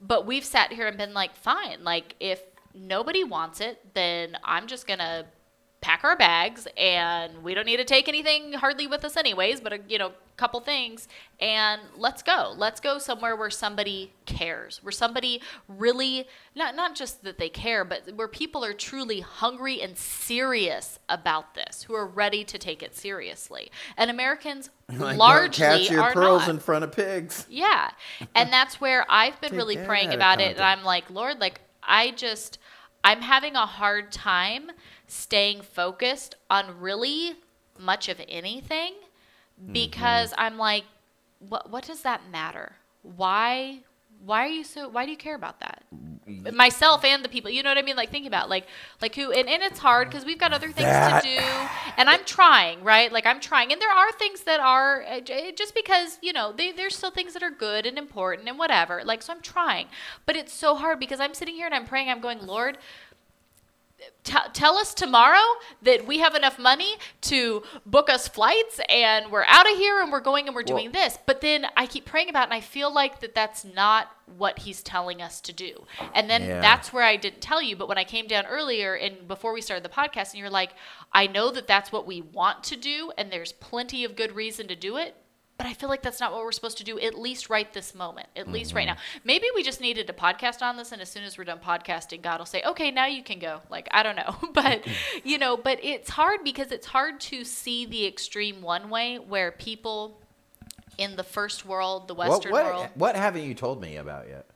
[0.00, 2.42] But we've sat here and been like, fine, like if
[2.74, 5.26] nobody wants it, then I'm just gonna
[5.80, 9.72] pack our bags and we don't need to take anything hardly with us anyways but
[9.72, 11.08] a you know couple things
[11.40, 17.22] and let's go let's go somewhere where somebody cares where somebody really not not just
[17.22, 22.06] that they care but where people are truly hungry and serious about this who are
[22.06, 26.50] ready to take it seriously and americans Like, largely catch your are pearls not.
[26.50, 27.46] in front of pigs.
[27.50, 27.90] Yeah.
[28.34, 30.56] And that's where I've been really praying about it.
[30.56, 30.60] And.
[30.60, 32.58] I'm like, Lord, like, I just,
[33.02, 34.70] I'm having a hard time
[35.06, 37.34] staying focused on really
[37.78, 38.94] much of anything
[39.62, 39.72] Mm-hmm.
[39.72, 40.84] because I'm like,
[41.48, 42.72] what, what does that matter?
[43.02, 43.80] Why?
[44.24, 44.88] Why are you so?
[44.88, 45.82] Why do you care about that?
[46.54, 47.96] Myself and the people, you know what I mean?
[47.96, 48.66] Like thinking about like,
[49.00, 51.44] like who, and, and it's hard because we've got other things That- to do,
[51.96, 53.10] and I'm trying, right?
[53.10, 56.70] Like I'm trying, and there are things that are uh, just because you know they,
[56.70, 59.02] there's still things that are good and important and whatever.
[59.04, 59.88] Like so, I'm trying,
[60.24, 62.08] but it's so hard because I'm sitting here and I'm praying.
[62.08, 62.78] I'm going, Lord,
[64.24, 65.42] t- tell us tomorrow
[65.82, 70.12] that we have enough money to book us flights and we're out of here and
[70.12, 72.60] we're going and we're doing this but then i keep praying about it and i
[72.60, 75.84] feel like that that's not what he's telling us to do
[76.14, 76.60] and then Yeah.
[76.60, 79.60] that's where i didn't tell you but when i came down earlier and before we
[79.60, 80.70] started the podcast and you're like
[81.12, 84.68] i know that that's what we want to do and there's plenty of good reason
[84.68, 85.16] to do it
[85.58, 87.94] but I feel like that's not what we're supposed to do, at least right this
[87.94, 88.96] moment, at least right mm-hmm.
[88.96, 89.20] now.
[89.24, 92.22] Maybe we just needed to podcast on this, and as soon as we're done podcasting,
[92.22, 93.60] God will say, okay, now you can go.
[93.70, 94.36] Like, I don't know.
[94.52, 94.86] But,
[95.24, 99.50] you know, but it's hard because it's hard to see the extreme one way where
[99.50, 100.20] people
[100.98, 102.88] in the first world, the What, Western what, world.
[102.94, 104.46] what haven't you told me about yet?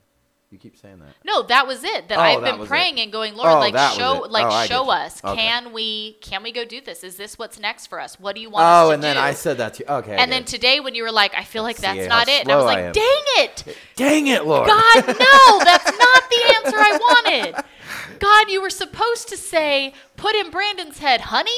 [0.51, 1.09] You keep saying that.
[1.25, 2.09] No, that was it.
[2.09, 3.03] That Oh, I've that been praying it.
[3.03, 5.23] and going, Lord, Oh, like show, like Oh, show us.
[5.25, 5.35] Okay.
[5.35, 7.03] Can we, can we go do this?
[7.03, 8.21] Is this what's next for us?
[8.21, 8.91] What do you want oh, us to do?
[8.91, 9.23] Oh, and then do?
[9.23, 9.95] I said that to you.
[9.97, 10.17] Okay.
[10.17, 10.47] And then it.
[10.47, 12.63] today when you were like, I feel like See that's not it, and I was
[12.63, 14.69] slow I like, dang it, dang it, Lord.
[14.69, 17.65] God, no, that's not the answer I wanted.
[18.21, 21.51] God, you were supposed to say, put in Brandon's head, honey,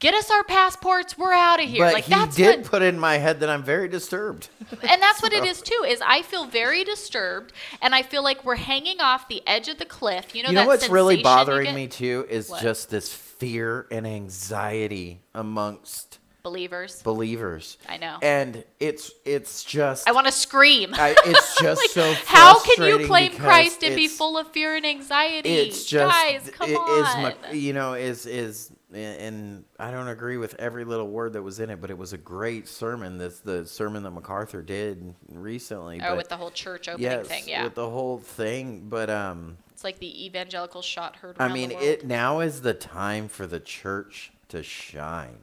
[0.00, 1.84] get us our passports, we're out of here.
[1.84, 4.48] but like he that's did what put in my head that I'm very disturbed.
[4.82, 8.44] and that's what it is too is i feel very disturbed and i feel like
[8.44, 11.74] we're hanging off the edge of the cliff you know you know what's really bothering
[11.74, 12.60] me too is What?
[12.62, 17.76] just this fear and anxiety amongst believers believers.
[17.88, 18.18] I know.
[18.22, 22.86] And it's it's just i want to scream I- it's just Like, so how can
[22.86, 26.74] you claim christ and be full of fear and anxiety it's just guys come it
[26.76, 31.42] on is you know is is and I don't agree with every little word that
[31.42, 33.18] was in it, but it was a great sermon.
[33.18, 36.00] This the sermon that MacArthur did recently.
[36.00, 38.88] oh but with the whole church opening yes, thing yeah with the whole thing.
[38.88, 41.86] But um, it's like the evangelical shot heard I mean, the world.
[41.86, 45.36] it now is the time for the church to shine,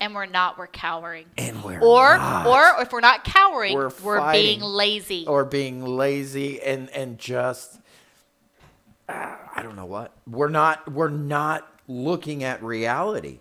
[0.00, 2.46] and we're not we're cowering and we're or not.
[2.46, 7.78] or if we're not cowering We're we're, being lazy or being lazy and and just
[9.08, 13.40] uh, I don't know what we're not we're not looking at reality.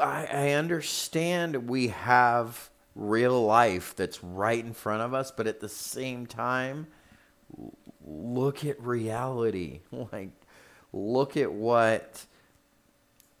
[0.00, 5.60] I, I understand we have real life that's right in front of us, but at
[5.60, 6.86] the same time,
[8.04, 9.80] look at reality.
[10.12, 10.30] Like,
[10.92, 12.26] look at what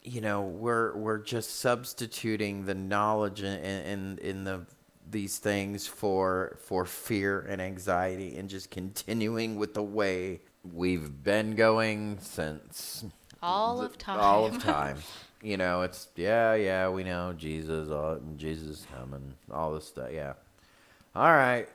[0.02, 0.42] you know.
[0.42, 4.66] We're we're just substituting the knowledge in in, in the
[5.08, 11.54] these things for for fear and anxiety, and just continuing with the way we've been
[11.54, 13.04] going since
[13.42, 14.98] all the- of time All of time.
[15.42, 20.10] you know, it's yeah, yeah, we know Jesus, uh, Jesus coming, all this stuff.
[20.12, 20.34] Yeah.
[21.14, 21.68] All right.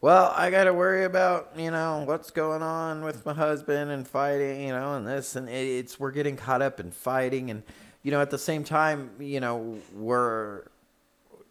[0.00, 4.06] Well, I got to worry about you know what's going on with my husband and
[4.06, 7.62] fighting, you know, and this and it, it's we're getting caught up in fighting, and
[8.04, 10.62] you know at the same time, you know we're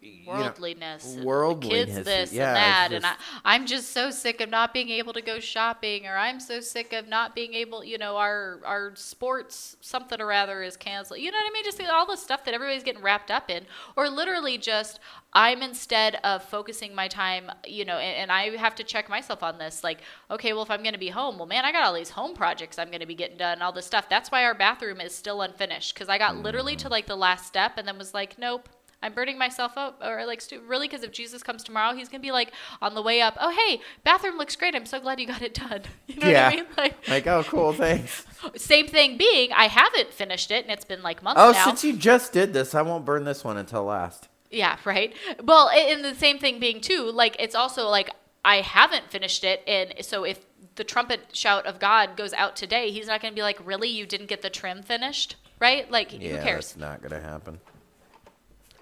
[0.00, 4.48] you know, worldliness, kids this yeah, and that, and I, I'm just so sick of
[4.48, 7.98] not being able to go shopping, or I'm so sick of not being able, you
[7.98, 11.20] know, our our sports something or other is canceled.
[11.20, 11.64] You know what I mean?
[11.64, 15.00] Just all the stuff that everybody's getting wrapped up in, or literally just
[15.32, 19.42] I'm instead of focusing my time, you know, and, and I have to check myself
[19.42, 19.84] on this.
[19.84, 22.10] Like, okay, well, if I'm going to be home, well, man, I got all these
[22.10, 24.08] home projects I'm going to be getting done, all this stuff.
[24.08, 26.90] That's why our bathroom is still unfinished because I got literally to mm.
[26.90, 28.68] like the last step and then was like, nope.
[29.00, 32.20] I'm burning myself up, or like stu- really, because if Jesus comes tomorrow, he's gonna
[32.22, 33.36] be like on the way up.
[33.40, 34.74] Oh, hey, bathroom looks great.
[34.74, 35.82] I'm so glad you got it done.
[36.08, 36.66] You know yeah, what I mean?
[36.76, 38.26] Like, like oh cool, thanks.
[38.56, 41.64] same thing being, I haven't finished it, and it's been like months Oh, now.
[41.66, 44.28] since you just did this, I won't burn this one until last.
[44.50, 45.14] Yeah, right.
[45.44, 48.10] Well, and the same thing being too, like it's also like
[48.44, 52.90] I haven't finished it, and so if the trumpet shout of God goes out today,
[52.90, 55.88] He's not going to be like, "Really, you didn't get the trim finished?" Right?
[55.90, 56.72] Like, Yeah, who cares?
[56.72, 57.60] that's not gonna happen.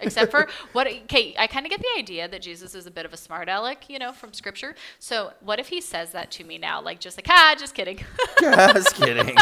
[0.01, 0.87] Except for what?
[0.87, 3.49] Okay, I kind of get the idea that Jesus is a bit of a smart
[3.49, 4.75] aleck, you know, from Scripture.
[4.99, 7.99] So what if He says that to me now, like just like, ah, just kidding.
[8.41, 9.37] Just kidding.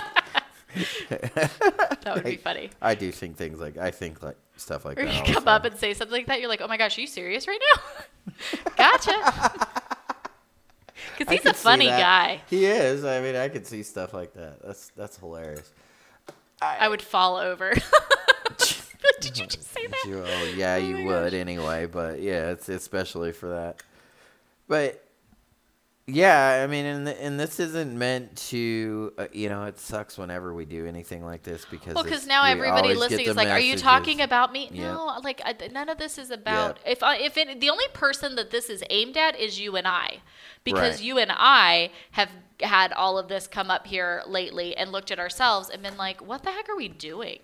[0.99, 2.71] that would be funny.
[2.83, 5.29] I do think things like I think like stuff like Or that.
[5.29, 7.07] you come up and say something like that, you're like, "Oh my gosh, are you
[7.07, 8.33] serious right now?"
[8.77, 9.67] gotcha.
[11.17, 12.41] Because he's a funny guy.
[12.51, 13.05] He is.
[13.05, 14.63] I mean, I could see stuff like that.
[14.65, 15.71] That's that's hilarious.
[16.61, 17.75] I would fall over.
[19.21, 20.05] Did you just say that?
[20.07, 23.83] Oh, yeah, Oh you would anyway, but yeah, it's especially for that.
[24.69, 25.05] But
[26.07, 30.53] yeah, I mean, and and this isn't meant to, uh, you know, it sucks whenever
[30.53, 33.77] we do anything like this because Well, because now everybody listening is like, "Are you
[33.77, 34.93] talking about me?" Yeah.
[34.93, 36.79] No, like I, none of this is about.
[36.87, 39.89] If I, if it, the only person that this is aimed at is you and
[39.89, 40.19] I,
[40.63, 41.03] because Right.
[41.03, 45.19] you and I have had all of this come up here lately and looked at
[45.19, 47.41] ourselves and been like, "What the heck are we doing?"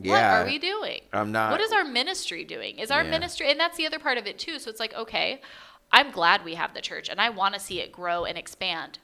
[0.00, 1.00] Yeah, What are we doing?
[1.12, 1.50] I'm not.
[1.50, 2.78] What is our ministry doing?
[2.78, 3.10] Is our Yeah.
[3.10, 4.58] ministry, and that's the other part of it too.
[4.58, 5.42] So it's like, okay,
[5.90, 8.98] I'm glad we have the church and I want to see it grow and expand,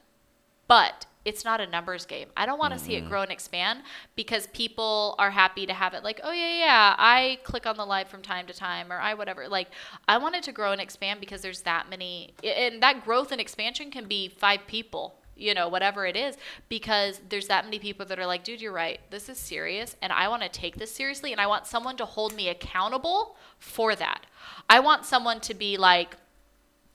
[0.67, 2.29] but it's not a numbers game.
[2.35, 3.05] I don't want to see Mm-hmm.
[3.05, 3.83] it grow and expand
[4.15, 7.85] because people are happy to have it like, oh, yeah, yeah, I click on the
[7.85, 9.47] live from time to time or I whatever.
[9.47, 9.69] Like,
[10.07, 13.39] I want it to grow and expand because there's that many, and that growth and
[13.41, 18.05] expansion can be five people you know, whatever it is, because there's that many people
[18.05, 18.99] that are like, dude, you're right.
[19.09, 22.05] This is serious, and I want to take this seriously, and I want someone to
[22.05, 24.25] hold me accountable for that.
[24.69, 26.15] I want someone to be like,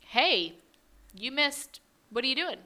[0.00, 0.54] hey,
[1.14, 1.80] you missed.
[2.10, 2.58] What are you doing?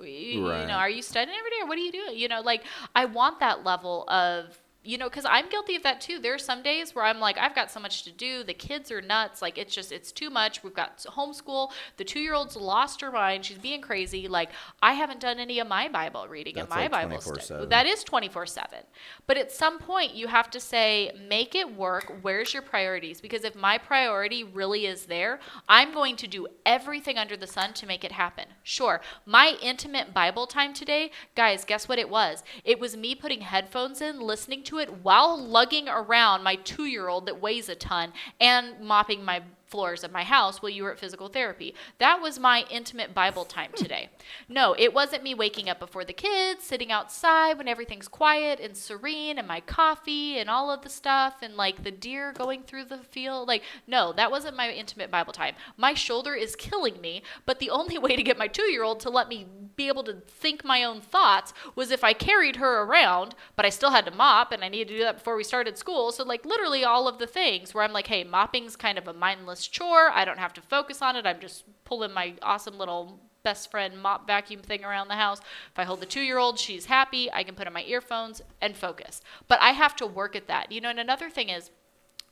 [0.00, 2.18] You, you know, are you studying every day, or what are you doing?
[2.18, 6.00] You know, like I want that level of you know, because I'm guilty of that
[6.00, 6.18] too.
[6.18, 8.44] There are some days where I'm like, I've got so much to do.
[8.44, 9.42] The kids are nuts.
[9.42, 10.62] Like, it's just, it's too much.
[10.62, 11.72] We've got homeschool.
[11.96, 13.44] The two year old's lost her mind.
[13.44, 14.28] She's being crazy.
[14.28, 14.50] Like,
[14.82, 17.42] I haven't done any of my Bible reading and my like Bible 24/7.
[17.42, 17.66] study.
[17.66, 18.78] That is 24 7.
[19.26, 22.12] But at some point, you have to say, make it work.
[22.22, 23.20] Where's your priorities?
[23.20, 27.72] Because if my priority really is there, I'm going to do everything under the sun
[27.74, 28.46] to make it happen.
[28.62, 32.42] Sure, my intimate Bible time today, guys, guess what it was?
[32.64, 37.08] It was me putting headphones in, listening to it while lugging around my two year
[37.08, 39.42] old that weighs a ton and mopping my
[39.74, 41.74] floors of my house while you were at physical therapy.
[41.98, 44.08] That was my intimate Bible time today.
[44.48, 48.76] No, it wasn't me waking up before the kids, sitting outside when everything's quiet and
[48.76, 52.84] serene and my coffee and all of the stuff and like the deer going through
[52.84, 53.48] the field.
[53.48, 55.56] Like, no, that wasn't my intimate Bible time.
[55.76, 59.00] My shoulder is killing me, but the only way to get my two year old
[59.00, 62.82] to let me be able to think my own thoughts was if I carried her
[62.82, 65.42] around, but I still had to mop and I needed to do that before we
[65.42, 66.12] started school.
[66.12, 69.12] So, like, literally all of the things where I'm like, hey, mopping's kind of a
[69.12, 70.10] mindless chore.
[70.12, 71.26] I don't have to focus on it.
[71.26, 75.40] I'm just pulling my awesome little best friend mop vacuum thing around the house.
[75.40, 77.30] If I hold the two year old, she's happy.
[77.32, 79.20] I can put on my earphones and focus.
[79.48, 80.72] But I have to work at that.
[80.72, 81.70] You know, and another thing is,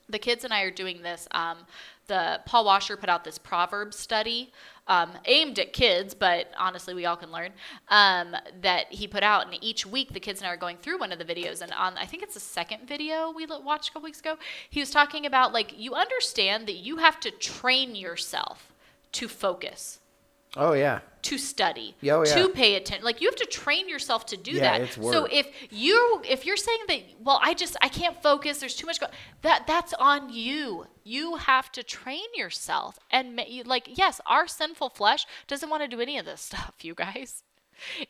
[0.09, 1.29] the kids and I are doing this.
[1.31, 1.59] Um,
[2.07, 4.53] the Paul Washer put out this proverb study
[4.87, 7.53] um, aimed at kids, but honestly, we all can learn.
[7.88, 10.99] Um, that he put out, and each week the kids and I are going through
[10.99, 11.62] one of the videos.
[11.62, 14.37] And on, I think it's the second video we watched a couple weeks ago.
[14.68, 18.73] He was talking about like you understand that you have to train yourself
[19.12, 20.01] to focus
[20.56, 21.00] Oh yeah.
[21.22, 22.24] to study oh, yeah.
[22.24, 24.80] to pay attention like you have to train yourself to do Yeah, that.
[24.82, 28.74] it's so if you if you're saying that well i just i can't focus there's
[28.76, 29.06] too much go
[29.42, 30.86] that that's on you.
[31.04, 36.00] You have to train yourself and like yes our sinful flesh doesn't want to do
[36.00, 37.44] any of this stuff you guys.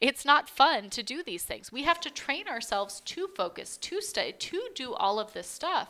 [0.01, 1.73] It's not fun to do these things.
[1.73, 5.89] We have to train ourselves to focus to study to do all of this stuff.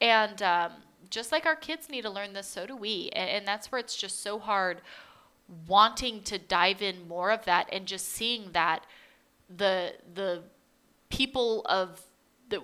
[0.00, 0.72] And um,
[1.10, 3.10] just like our kids need to learn this so do we.
[3.12, 4.82] And, and that's where it's just so hard
[5.66, 8.84] wanting to dive in more of that and just seeing that
[9.54, 10.42] the the
[11.10, 12.00] people of
[12.48, 12.62] the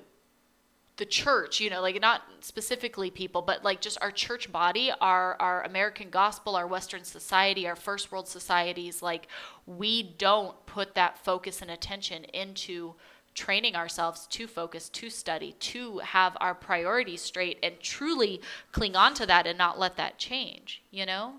[0.97, 5.37] the church, you know, like not specifically people, but like just our church body, our
[5.41, 9.29] our American gospel, our Western society, our first world societies, like
[9.67, 12.95] we don't put that focus and attention into
[13.35, 18.41] training ourselves to focus, to study, to have our priorities straight and truly
[18.73, 21.35] cling on to that and not let that change, you know?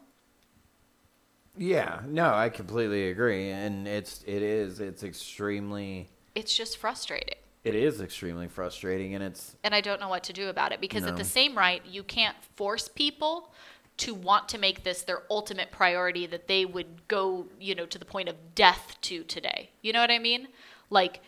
[1.58, 2.02] Yeah.
[2.08, 7.36] No, I completely agree, and it's it is it's extremely It's just frustrating.
[7.64, 10.82] it is extremely frustrating, and it's and I don't know what to do about it
[10.82, 13.52] because at the same right, you can't force people
[13.98, 18.00] to want to make this their ultimate priority that they would go, you know, to
[18.00, 19.70] the point of death to today.
[19.82, 20.48] You know what I mean?
[20.90, 21.22] Like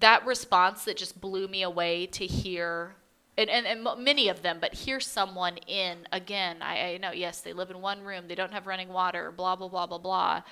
[0.00, 2.96] that response that just blew me away to hear
[3.38, 6.62] and, and, and many of them, but hear someone in again.
[6.62, 9.56] I, I know, yes, they live in one room, they don't have running water, blah
[9.56, 10.42] blah blah blah blah.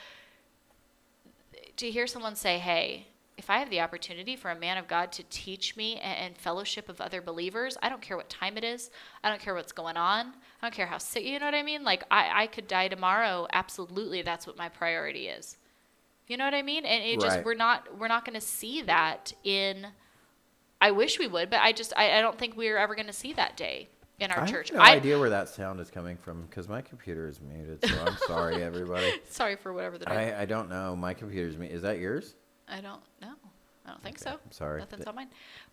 [1.77, 5.11] To hear someone say, "Hey, if I have the opportunity for a man of God
[5.13, 8.65] to teach me and, and fellowship of other believers, I don't care what time it
[8.65, 8.91] is.
[9.23, 10.27] I don't care what's going on.
[10.29, 11.25] I don't care how sick.
[11.25, 11.83] You know what I mean?
[11.83, 13.47] Like I, I could die tomorrow.
[13.53, 15.57] Absolutely, that's what my priority is.
[16.27, 16.85] You know what I mean?
[16.85, 19.89] And it just we're not we're not going to see that in
[20.81, 23.13] I wish we would, but I just I, I don't think we're ever going to
[23.13, 24.69] see that day in our I church.
[24.71, 27.85] have no I, idea where that sound is coming from because my computer is muted.
[27.85, 29.13] So I'm sorry, everybody.
[29.29, 30.09] Sorry for whatever the.
[30.09, 30.95] I, I, don't know.
[30.95, 31.77] My computer's muted.
[31.77, 32.35] Is that yours?
[32.69, 33.35] I don't know.
[33.87, 34.39] I don't think Okay, so.
[34.45, 34.81] I'm sorry.
[34.81, 35.29] Nothing's Th- on mine.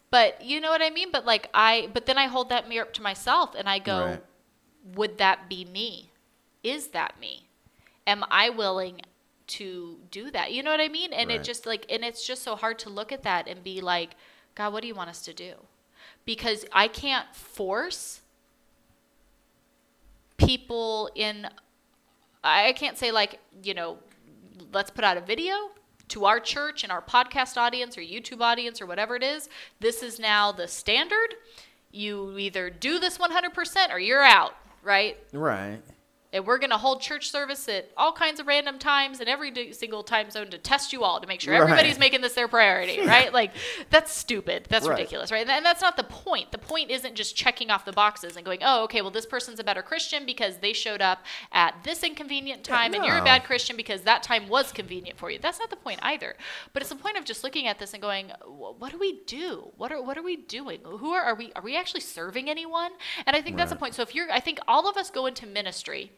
[0.10, 1.10] But you know what I mean.
[1.12, 4.06] But like I, but then I hold that mirror up to myself and I go,
[4.06, 4.24] Right.
[4.96, 6.12] would that be me?
[6.64, 7.48] Is that me?
[8.08, 9.02] Am I willing
[9.48, 10.52] to do that?
[10.52, 11.14] You know what I mean?
[11.14, 13.82] And it just like, and it's just so hard to look at that and be
[13.82, 14.16] like,
[14.56, 15.54] God, what do you want us to do?
[16.26, 18.22] Because I can't force
[20.38, 21.48] people in
[22.44, 23.98] I can't say like, you know,
[24.74, 25.54] let's put out a video
[26.10, 29.48] to our church and our podcast audience or YouTube audience or whatever it is.
[29.80, 31.36] This is now the standard.
[31.92, 35.18] You either do this 100% or you're out, right?
[35.34, 35.82] Right.
[36.34, 39.74] And we're going to hold church service at all kinds of random times in every
[39.74, 41.62] single time zone to test you all to make sure Right.
[41.62, 43.34] everybody's making this their priority, right?
[43.34, 43.52] Like,
[43.90, 44.66] that's stupid.
[44.70, 44.98] That's Right.
[44.98, 45.48] ridiculous, right?
[45.48, 46.52] And that's not the point.
[46.54, 49.60] The point isn't just checking off the boxes and going, oh, okay, well, this person's
[49.60, 53.24] a better Christian because they showed up at this inconvenient Yeah, time, and you're a
[53.24, 55.40] bad Christian because that time was convenient for you.
[55.40, 56.36] That's not the point either.
[56.74, 59.72] But it's the point of just looking at this and going, what do we do?
[59.76, 60.80] What are what are we doing?
[60.86, 61.52] Who are, are we?
[61.56, 62.92] Are we actually serving anyone?
[63.26, 63.96] And I think that's the point.
[63.96, 66.12] So if you're, I think all of us go into ministry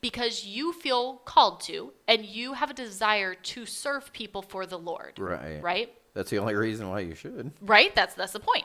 [0.00, 4.78] because you feel called to and you have a desire to serve people for the
[4.78, 5.18] Lord.
[5.18, 5.62] Right.
[5.62, 5.92] Right?
[6.14, 7.52] That's the only reason why you should.
[7.60, 7.94] Right?
[7.94, 8.64] That's that's the point.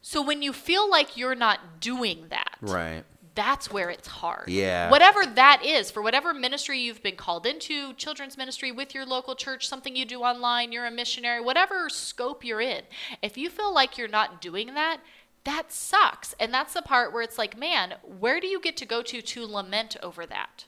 [0.00, 3.04] So when you feel like you're not doing that, Right.
[3.34, 4.48] that's where it's hard.
[4.48, 4.90] Yeah.
[4.90, 9.34] Whatever that is, for whatever ministry you've been called into, children's ministry with your local
[9.34, 12.82] church, something you do online, you're a missionary, whatever scope you're in,
[13.22, 15.00] if you feel like you're not doing that,
[15.48, 16.34] that sucks.
[16.38, 19.22] And that's the part where it's like, man, where do you get to go to
[19.22, 20.66] to lament over that?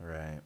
[0.00, 0.40] Right.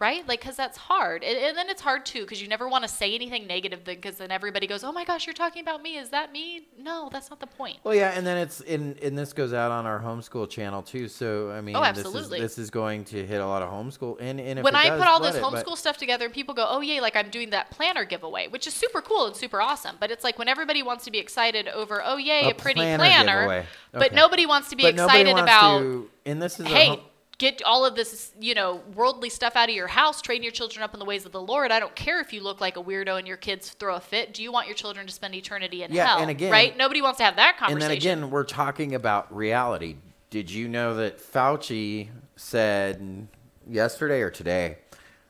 [0.00, 0.26] Right?
[0.26, 1.22] Like, because that's hard.
[1.22, 4.16] And, and then it's hard too, because you never want to say anything negative, because
[4.18, 5.96] then everybody goes, oh my gosh, you're talking about me.
[5.96, 6.66] Is that me?
[6.76, 7.78] No, that's not the point.
[7.84, 11.06] Well, yeah, and then it's in, and this goes out on our homeschool channel too.
[11.06, 12.40] So I mean, Oh, this is absolutely.
[12.40, 14.16] this is going to hit a lot of homeschool.
[14.20, 16.34] And, and if when I does, put all this it, but- homeschool stuff together and
[16.34, 19.36] people go, oh, yay, like I'm doing that planner giveaway, which is super cool and
[19.36, 19.96] super awesome.
[20.00, 22.80] But it's like when everybody wants to be excited over, oh, yay, A a, pretty
[22.80, 23.40] planner planner.
[23.42, 23.66] giveaway.
[23.92, 26.88] But nobody wants to be but excited wants about, to- and this is a hey,
[26.88, 27.00] hom-
[27.38, 30.82] get all of this, you know, worldly stuff out of your house, train your children
[30.82, 31.70] up in the ways of the Lord.
[31.72, 34.32] I don't care if you look like a weirdo and your kids throw a fit.
[34.34, 36.18] Do you want your children to spend eternity in Yeah, hell?
[36.18, 36.76] and again- right?
[36.76, 37.82] Nobody wants to have that conversation.
[37.82, 39.96] and then again, we're talking about reality.
[40.30, 43.28] Did you know that Fauci said
[43.68, 44.78] yesterday or today?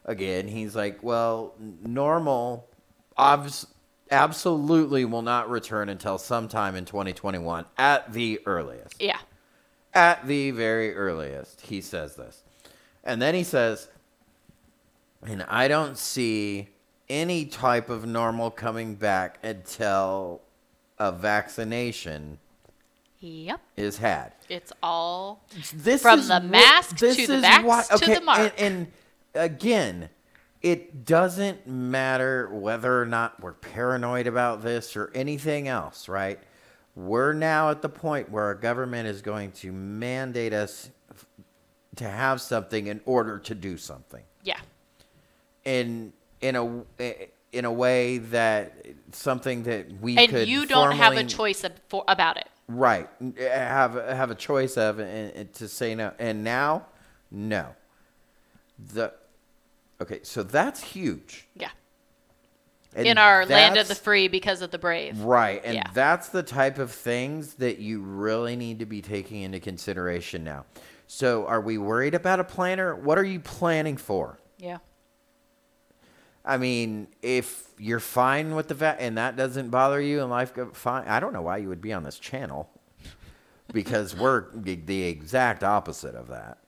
[0.06, 2.68] Again, he's like, well, normal,
[3.16, 3.66] obs-
[4.10, 9.00] absolutely will not return until sometime in 2021 at the earliest.
[9.00, 9.18] yeah.
[9.94, 12.42] At the very earliest, he says this.
[13.04, 13.88] And then he says,
[15.26, 16.68] and I don't see
[17.08, 20.42] any type of normal coming back until
[20.98, 22.38] a vaccination
[23.20, 23.60] Yep.
[23.76, 24.32] is had.
[24.48, 28.52] It's all This From the mask this to the vax why- to the mark.
[28.58, 28.92] And, and
[29.34, 30.10] again,
[30.60, 36.38] it doesn't matter whether or not we're paranoid about this or anything else, right?
[36.96, 41.26] We're now at the point where our government is going to mandate us f-
[41.96, 44.58] to have something in order to do something yeah.
[45.64, 46.84] in in a
[47.52, 51.80] in a way that something that we And could you don't have a choice ab-
[51.88, 52.48] for, about it.
[52.68, 53.08] Right.
[53.38, 56.12] Have have a choice of and, and to say no.
[56.18, 56.86] And now,
[57.30, 57.74] no.
[58.92, 59.12] The
[60.00, 61.46] okay, so that's huge.
[61.54, 61.70] Yeah.
[62.94, 65.20] And in our land of the free because of the brave.
[65.20, 65.90] Right, and Yeah.
[65.92, 70.64] that's the type of things that you really need to be taking into consideration now.
[71.06, 72.94] So, are we worried about a planner?
[72.94, 74.38] What are you planning for?
[74.58, 74.78] Yeah.
[76.44, 80.54] I mean, if you're fine with the vet and that doesn't bother you and life
[80.54, 82.70] go fine, I don't know why you would be on this channel
[83.72, 86.58] because we're the exact opposite of that.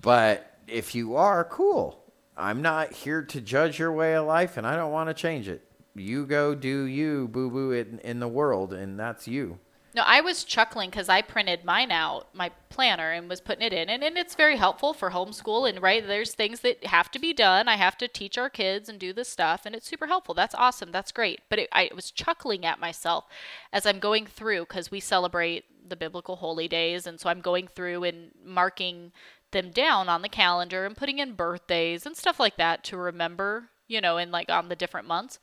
[0.00, 2.01] But if you are, cool.
[2.36, 5.48] I'm not here to judge your way of life and I don't want to change
[5.48, 5.62] it.
[5.94, 9.58] You go do you, boo boo, in, in the world, and that's you.
[9.94, 13.74] No, I was chuckling because I printed mine out, my planner, and was putting it
[13.74, 13.90] in.
[13.90, 15.68] And, and it's very helpful for homeschool.
[15.68, 17.68] And right, there's things that have to be done.
[17.68, 19.66] I have to teach our kids and do this stuff.
[19.66, 20.34] And it's super helpful.
[20.34, 20.92] That's awesome.
[20.92, 21.40] That's great.
[21.50, 23.26] But it, I was chuckling at myself
[23.70, 27.06] as I'm going through because we celebrate the biblical holy days.
[27.06, 29.12] And so I'm going through and marking
[29.52, 33.70] them down on the calendar and putting in birthdays and stuff like that to remember,
[33.88, 35.38] you know, in like on the different months.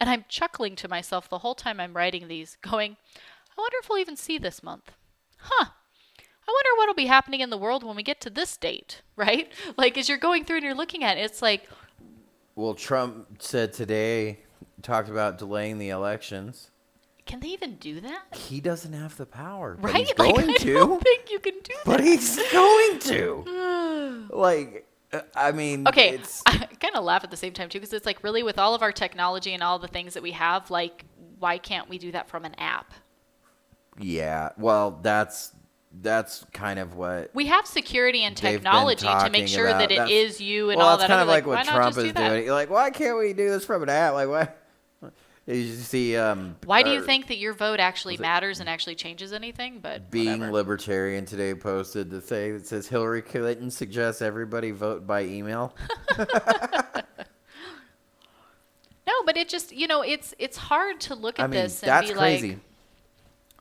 [0.00, 2.96] And I'm chuckling to myself the whole time I'm writing these, going,
[3.56, 4.92] I wonder if we'll even see this month.
[5.38, 5.66] Huh.
[6.46, 9.50] I wonder what'll be happening in the world when we get to this date, right?
[9.76, 11.68] Like as you're going through and you're looking at it, it's like,
[12.54, 14.40] Well, Trump said today,
[14.82, 16.70] talked about delaying the elections.
[17.26, 18.34] Can they even do that?
[18.34, 20.06] He doesn't have the power, but Right?
[20.06, 20.74] he's like, going I to.
[20.74, 21.96] don't think you can do But that.
[21.98, 24.28] But he's going to.
[24.36, 27.78] like, uh, I mean, Okay, it's, I kind of laugh at the same time too
[27.78, 30.32] because it's like really with all of our technology and all the things that we
[30.32, 31.04] have, like
[31.38, 32.92] why can't we do that from an app?
[33.98, 34.50] yeah.
[34.58, 35.52] Well, that's
[36.02, 37.30] that's kind of what.
[37.34, 40.78] We have security and technology to make sure about- that it that's- is you and
[40.78, 41.14] well, all that's that.
[41.16, 42.44] kind other, of like why what Trump is do doing.
[42.44, 44.14] You're like, why can't we do this from an app?
[44.14, 44.48] Like, why?
[45.46, 49.80] Um, Why do you or think that your vote actually matters and actually changes anything?
[49.80, 50.52] But Being whatever.
[50.52, 55.74] libertarian today posted the thing that says Hillary Clinton suggests everybody vote by email.
[56.18, 56.24] no,
[59.26, 61.90] but it just you know it's it's hard to look at I mean, this and
[61.90, 62.48] that's be crazy.
[62.50, 62.58] like,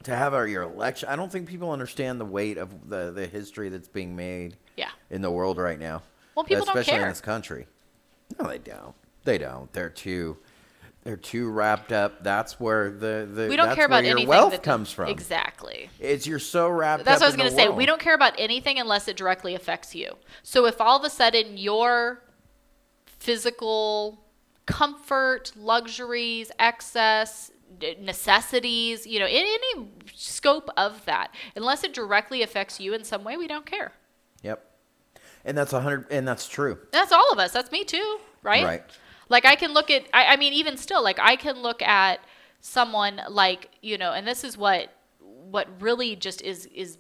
[0.04, 3.26] to have our, your election, I don't think people understand the weight of the, the
[3.26, 4.90] history that's being made yeah.
[5.10, 6.02] in the world right now.
[6.36, 7.68] Well, people don't especially in this country.
[8.40, 8.96] No, they don't.
[9.24, 9.72] They don't.
[9.74, 10.38] They're too.
[11.04, 12.24] They're too wrapped up.
[12.24, 15.10] That's where the, the We don't that's care about your anything wealth that comes from.
[15.10, 15.89] Exactly.
[15.99, 17.06] It's you're so wrapped up.
[17.06, 17.66] That's what I was going to say.
[17.66, 17.78] world.
[17.78, 20.16] We don't care about anything unless it directly affects you.
[20.43, 22.24] So if all of a sudden your
[23.06, 24.24] physical
[24.66, 27.51] comfort, luxuries, excess,
[27.99, 33.26] necessities, you know, in any scope of that, unless it directly affects you in some
[33.26, 33.91] way, we don't care.
[34.41, 34.66] Yep.
[35.43, 36.06] And that's a hundred.
[36.12, 36.78] And that's true.
[36.91, 37.51] That's all of us.
[37.51, 38.64] That's me too, right?
[38.64, 38.84] Right.
[39.34, 42.20] Like I can look at I, I mean even still like I can look at
[42.62, 47.00] someone like, you know, and this is what what really just is is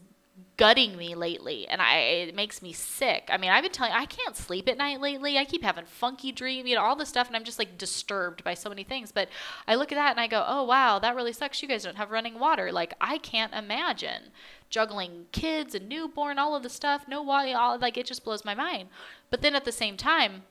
[0.57, 3.29] gutting me lately and I it makes me sick.
[3.31, 5.37] I mean, I've been telling I can't sleep at night lately.
[5.37, 8.43] I keep having funky dreams, you know, all this stuff and I'm just like disturbed
[8.43, 9.11] by so many things.
[9.11, 9.29] But
[9.67, 11.61] I look at that and I go, "Oh, wow, that really sucks.
[11.61, 14.31] You guys don't have running water." Like I can't imagine
[14.71, 17.07] juggling kids and newborn all of the stuff.
[17.07, 18.89] No water, all like it just blows my mind.
[19.29, 20.45] But then at the same time,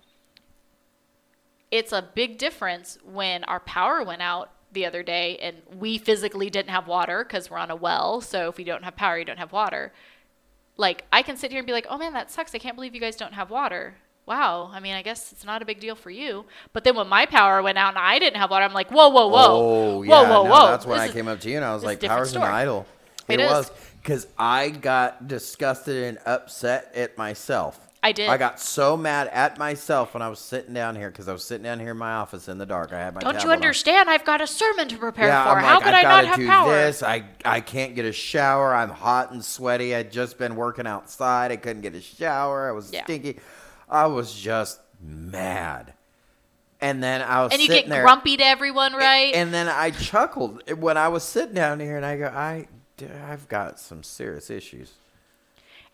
[1.72, 6.48] it's a big difference when our power went out the other day and we physically
[6.50, 8.20] didn't have water because we're on a well.
[8.20, 9.92] So if you don't have power, you don't have water.
[10.76, 12.54] Like, I can sit here and be like, oh man, that sucks.
[12.54, 13.94] I can't believe you guys don't have water.
[14.24, 14.70] Wow.
[14.72, 16.44] I mean, I guess it's not a big deal for you.
[16.72, 19.08] But then when my power went out and I didn't have water, I'm like, whoa,
[19.08, 19.46] whoa, whoa.
[19.48, 20.10] Oh, yeah.
[20.10, 20.66] whoa, whoa, no, whoa.
[20.68, 22.04] That's when This I is- came up to you and I was this is a
[22.04, 22.86] like, "Power's an idol."
[23.28, 23.50] It It, is.
[23.50, 23.70] was
[24.02, 27.80] because I got disgusted and upset at myself.
[28.03, 28.28] I did.
[28.28, 31.44] I got so mad at myself when I was sitting down here because I was
[31.44, 32.92] sitting down here in my office in the dark.
[32.92, 33.57] I had my Don't you tablet on.
[33.59, 34.11] understand?
[34.11, 35.50] I've got a sermon to prepare Yeah, for.
[35.50, 36.72] I'm How like, could I've I not have do power?
[36.72, 37.03] This.
[37.05, 38.74] I I can't get a shower.
[38.74, 39.94] I'm hot and sweaty.
[39.94, 41.53] I'd just been working outside.
[41.53, 42.68] I couldn't get a shower.
[42.68, 43.05] I was Yeah.
[43.05, 43.38] stinky.
[43.88, 45.92] I was just mad.
[46.80, 49.32] And then I was And you get there, grumpy to everyone, right?
[49.32, 52.66] And then I chuckled when I was sitting down here, and I go, I,
[53.30, 54.94] I've got some serious issues.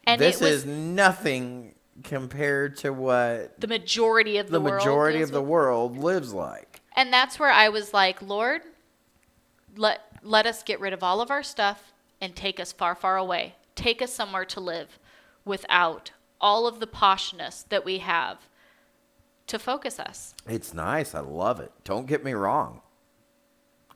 [0.06, 1.74] And this was is nothing
[2.04, 5.50] compared to what the majority of the, the world majority of the with.
[5.50, 6.80] world lives like.
[6.96, 8.62] And that's where I was like, Lord,
[9.76, 13.16] let let us get rid of all of our stuff and take us far, far
[13.16, 13.54] away.
[13.74, 14.98] Take us somewhere to live
[15.44, 18.48] without all of the poshness that we have
[19.46, 20.34] to focus us.
[20.46, 21.14] It's nice.
[21.14, 21.72] I love it.
[21.84, 22.82] Don't get me wrong.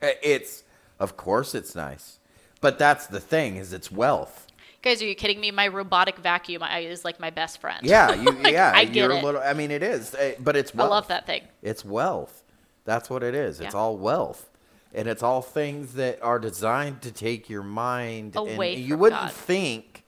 [0.01, 0.63] It's
[0.99, 2.19] of course it's nice,
[2.61, 4.42] but that's the thing is it's wealth.
[4.83, 5.49] Guys, are you kidding me?
[5.49, 7.79] My robotic vacuum is like my best friend.
[7.83, 8.73] Yeah, you, Like, yeah.
[8.75, 9.23] I get you're it.
[9.23, 9.41] a little.
[9.41, 10.75] I mean, it is, eh, but it's.
[10.75, 10.87] Wealth.
[10.91, 11.43] I love that thing.
[11.61, 12.43] It's wealth.
[12.83, 13.61] That's what it is.
[13.61, 13.79] It's Yeah.
[13.79, 14.49] all wealth.
[14.93, 19.21] And it's all things that are designed to take your mind Away and you wouldn't
[19.21, 19.31] God.
[19.31, 20.03] think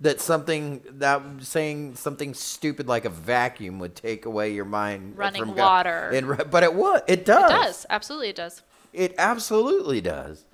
[0.00, 5.40] that something that saying something stupid like a vacuum would take away your mind Running
[5.40, 6.10] from water.
[6.12, 6.40] God.
[6.40, 7.02] And, but it would.
[7.06, 7.50] It does.
[7.50, 7.86] It does.
[7.88, 8.62] Absolutely it does.
[8.92, 10.44] It absolutely does.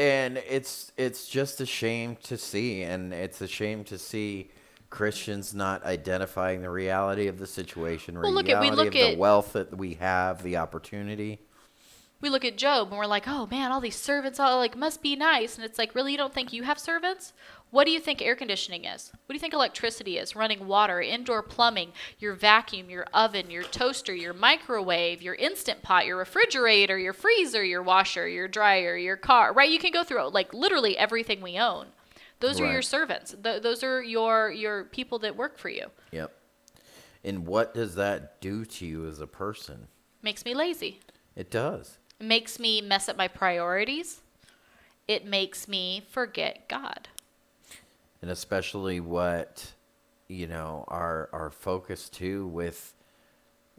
[0.00, 4.50] And it's it's just a shame to see and it's a shame to see
[4.88, 9.12] Christians not identifying the reality of the situation, Well, look at- we look of the
[9.12, 11.38] at- wealth that we have, the opportunity.
[12.22, 15.02] we look at Job and we're like, oh man, all these servants all like must
[15.02, 15.56] be nice.
[15.56, 17.32] And it's like, really, you don't think you have servants?
[17.70, 19.12] What do you think air conditioning is?
[19.12, 20.34] What do you think electricity is?
[20.34, 26.06] Running water, indoor plumbing, your vacuum, your oven, your toaster, your microwave, your instant pot,
[26.06, 29.70] your refrigerator, your freezer, your washer, your dryer, your car, right?
[29.70, 31.86] You can go through like literally everything we own.
[32.40, 33.34] Those are your servants.
[33.42, 35.88] Th- those are your your people that work for you.
[36.10, 36.32] Yep.
[37.22, 39.88] And what does that do to you as a person?
[40.22, 41.00] Makes me lazy.
[41.36, 41.98] It does.
[42.18, 44.22] It makes me mess up my priorities.
[45.06, 47.08] It makes me forget God.
[48.22, 49.72] And especially what
[50.28, 52.94] you know our our focus too with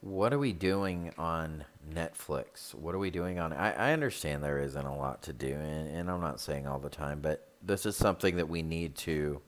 [0.01, 1.63] what are we doing on
[1.93, 2.73] Netflix?
[2.73, 3.53] What are we doing on?
[3.53, 6.79] I, I understand there isn't a lot to do, and, and I'm not saying all
[6.79, 9.41] the time, but this is something that we need to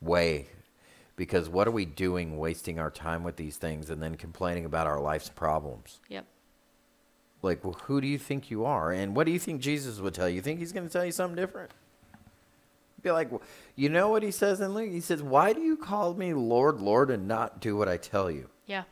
[0.00, 0.48] weigh
[1.18, 4.86] because what are we doing wasting our time with these things and then complaining about
[4.86, 6.00] our life's problems?
[6.08, 6.24] Yep.
[7.42, 8.92] Like, well, who do you think you are?
[8.92, 10.36] And what do you think Jesus would tell you?
[10.36, 11.72] You think he's going to tell you something different?
[13.12, 13.30] Like,
[13.76, 14.90] you know what he says in Luke?
[14.90, 18.30] He says, Why do you call me Lord, Lord, and not do what I tell
[18.30, 18.48] you?
[18.66, 18.84] Yeah.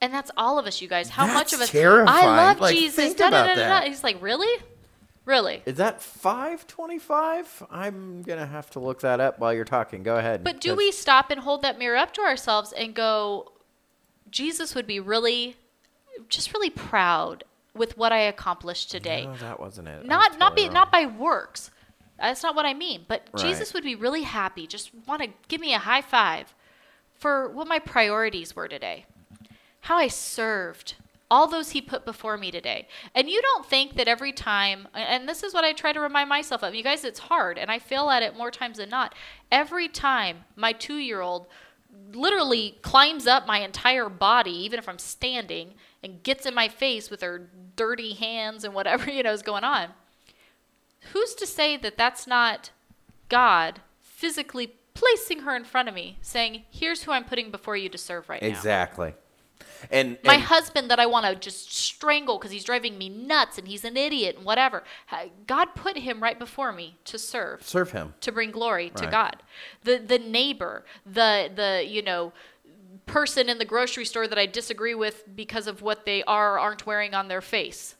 [0.00, 1.10] And that's all of us, you guys.
[1.10, 1.70] How much of us?
[1.70, 2.08] terrifying.
[2.26, 2.96] I love Like, Jesus.
[2.96, 3.86] think Da, da, about da, that.
[3.86, 4.48] He's like, really,
[5.26, 5.62] really.
[5.66, 7.64] Is that 525?
[7.70, 10.02] I'm going to have to look that up while you're talking.
[10.02, 10.42] Go ahead.
[10.42, 13.52] But do That's- we stop and hold that mirror up to ourselves and go,
[14.30, 15.56] Jesus would be really,
[16.30, 17.44] just really proud
[17.74, 19.26] with what I accomplished today.
[19.26, 20.00] No, that wasn't it.
[20.00, 21.70] Was not not be not by works.
[22.18, 23.04] That's not what I mean.
[23.08, 23.42] But Right.
[23.42, 24.66] Jesus would be really happy.
[24.66, 26.54] Just want to give me a high five
[27.14, 29.06] for what my priorities were today.
[29.82, 30.94] How I served
[31.30, 32.88] all those he put before me today.
[33.14, 36.28] And you don't think that every time and this is what I try to remind
[36.28, 36.74] myself of.
[36.74, 39.14] You guys it's hard and I fail at it more times than not.
[39.50, 41.46] Every time my 2-year-old
[42.12, 47.10] literally climbs up my entire body even if I'm standing and gets in my face
[47.10, 49.90] with her dirty hands and whatever you know is going on
[51.12, 52.70] who's to say that that's not
[53.28, 57.88] God physically placing her in front of me, saying, "Here's who I'm putting before you
[57.88, 59.14] to serve right now." Exactly.
[59.90, 63.56] And, My and husband that I want to just strangle because he's driving me nuts
[63.56, 64.84] and he's an idiot and whatever.
[65.46, 68.12] God put him right before me to serve, serve him.
[68.20, 69.42] to bring glory to God.
[69.84, 72.34] The the neighbor, the the you know
[73.10, 76.58] person in the grocery store that I disagree with because of what they are or
[76.58, 77.96] aren't wearing on their face.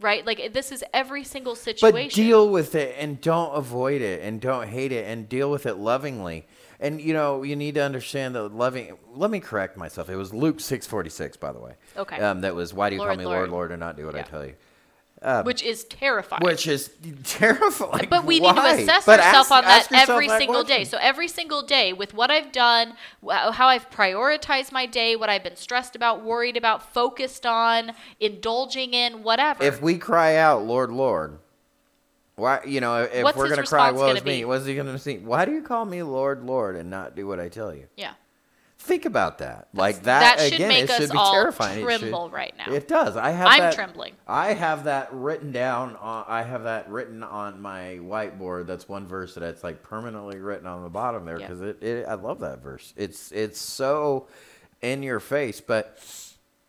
[0.00, 0.24] Right?
[0.24, 2.08] Like this is every single situation.
[2.08, 5.66] But deal with it and don't avoid it and don't hate it and deal with
[5.66, 6.46] it lovingly.
[6.78, 10.08] And you know, you need to understand that loving let me correct myself.
[10.08, 11.72] It was Luke 646 by the way.
[11.96, 12.16] Okay.
[12.20, 13.50] Um that was why do you Lord, call me Lord, Lord.
[13.50, 14.54] Lord and not do what I tell you?
[15.20, 16.42] Um, which is terrifying.
[16.44, 16.90] Which is
[17.24, 18.06] terrifying.
[18.08, 20.84] but we need to assess But ourselves ask- on that every that single day.
[20.84, 22.94] So every single day, with what I've done,
[23.28, 28.94] how I've prioritized my day, what I've been stressed about, worried about, focused on, indulging
[28.94, 29.64] in, whatever.
[29.64, 31.38] if we cry out, Lord, Lord,
[32.36, 32.60] why?
[32.64, 34.44] You know, if What's we're gonna cry, woe is me.
[34.44, 35.18] What's he gonna say?
[35.18, 37.88] Why do you call me Lord, Lord, and not do what I tell you?
[37.96, 38.12] yeah,
[38.88, 39.68] Think about that.
[39.74, 41.78] Like that, that should again, make it us should be all terrifying.
[41.86, 42.72] It should- tremble right now.
[42.72, 43.16] It does.
[43.16, 43.46] I have.
[43.48, 44.14] I'm that, trembling.
[44.26, 45.94] I have that written down.
[45.96, 48.66] On, I have that written on my whiteboard.
[48.66, 51.46] That's one verse that's like permanently written on the bottom there Yeah.
[51.48, 52.06] because it, it.
[52.08, 52.94] I love that verse.
[52.96, 54.26] It's it's so
[54.80, 55.98] in your face, but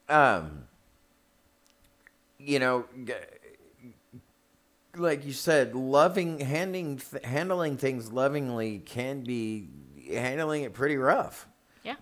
[0.09, 0.63] um,
[2.37, 2.85] you know.
[3.05, 3.13] g-
[4.95, 9.69] Like you said, loving, handing, th- handling things lovingly can be
[10.11, 11.47] handling it pretty rough.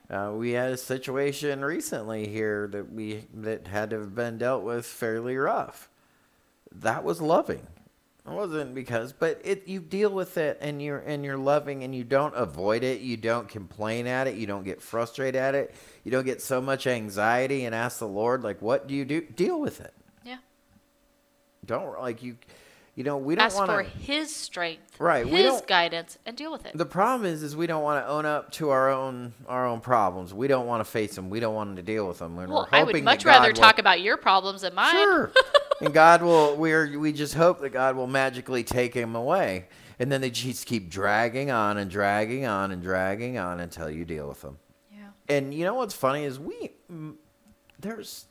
[0.10, 4.38] Yeah, Uh, we had a situation recently here that we that had to have been
[4.38, 5.90] dealt with fairly rough.
[6.72, 7.66] That was loving.
[8.26, 11.96] It wasn't because, but it you deal with it and you're and you're loving and
[11.96, 13.00] you don't avoid it.
[13.00, 14.36] You don't complain at it.
[14.36, 15.74] You don't get frustrated at it.
[16.04, 19.22] You don't get so much anxiety and ask the Lord like, what do you do?
[19.22, 19.94] Deal with it.
[20.26, 20.40] yeah.
[21.66, 22.36] Don't like you.
[22.98, 23.84] You know we don't Ask want for.
[23.84, 26.76] His strength, Right, His guidance, and deal with it.
[26.76, 29.82] The problem is, is we don't want to own up to our own our own
[29.82, 30.34] problems.
[30.34, 31.30] We don't want to face them.
[31.30, 32.40] We don't want to deal with them.
[32.40, 34.96] And well, we're I would much rather will- talk about your problems than mine.
[34.96, 35.32] Sure.
[35.82, 36.56] and God will.
[36.56, 39.68] We're we just hope that God will magically take him away,
[40.00, 44.06] and then they just keep dragging on and dragging on and dragging on until you
[44.06, 44.58] deal with them.
[44.92, 45.10] Yeah.
[45.30, 46.72] And you know what's funny is we
[47.80, 48.26] there's,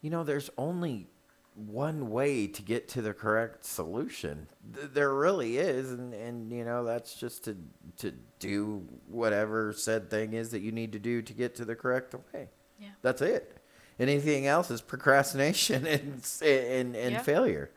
[0.00, 1.08] you know, there's only
[1.56, 4.46] one way to get to the correct solution.
[4.74, 7.56] Th- There really is, and and you know that's just to
[7.98, 11.74] to do whatever said thing is that you need to do to get to the
[11.74, 12.48] correct way.
[12.78, 12.88] Yeah.
[13.02, 13.56] That's it.
[13.98, 17.22] Anything else is procrastination and and and Yeah.
[17.22, 17.70] failure.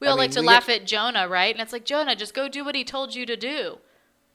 [0.00, 1.54] We I all like mean, to laugh get- at Jonah, right?
[1.54, 3.78] And it's like, Jonah, just go do what he told you to do.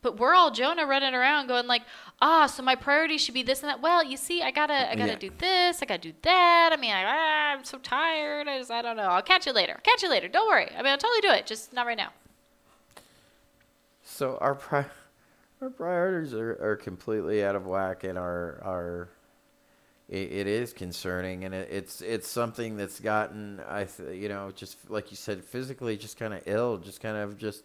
[0.02, 1.84] But we're all Jonah running around going like,
[2.22, 3.82] ah, so my priority should be this and that.
[3.82, 5.18] Well, you see, I gotta, I gotta Yeah.
[5.18, 6.70] do this, I gotta do that.
[6.72, 8.48] I mean, I, ah, I'm so tired.
[8.48, 9.04] I just, I don't know.
[9.10, 9.80] I'll catch you later.
[9.84, 10.28] Catch you later.
[10.28, 10.70] Don't worry.
[10.78, 11.46] I mean, I'll totally do it.
[11.46, 12.10] Just not right now.
[14.04, 14.86] So our pri-
[15.62, 19.10] our priorities are, are completely out of whack, and our our
[20.10, 24.52] it, it is concerning, and it, it's it's something that's gotten I th- you know
[24.56, 27.64] just like you said physically just kind of ill, just kind of just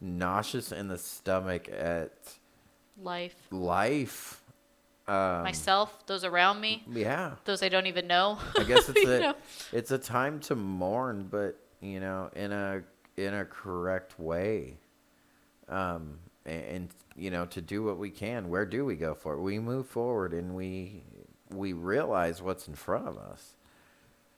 [0.00, 2.12] nauseous in the stomach at
[3.02, 4.42] Life, life.
[5.08, 8.38] Um, myself, those around me, Yeah, those I don't even know.
[8.56, 9.34] I guess it's a know?
[9.72, 12.82] it's a time to mourn, but you know, in a
[13.16, 14.76] in a correct way,
[15.68, 18.48] um, and, and you know, to do what we can.
[18.50, 19.40] Where do we go for it?
[19.40, 21.02] We move forward, and we
[21.50, 23.54] we realize what's in front of us.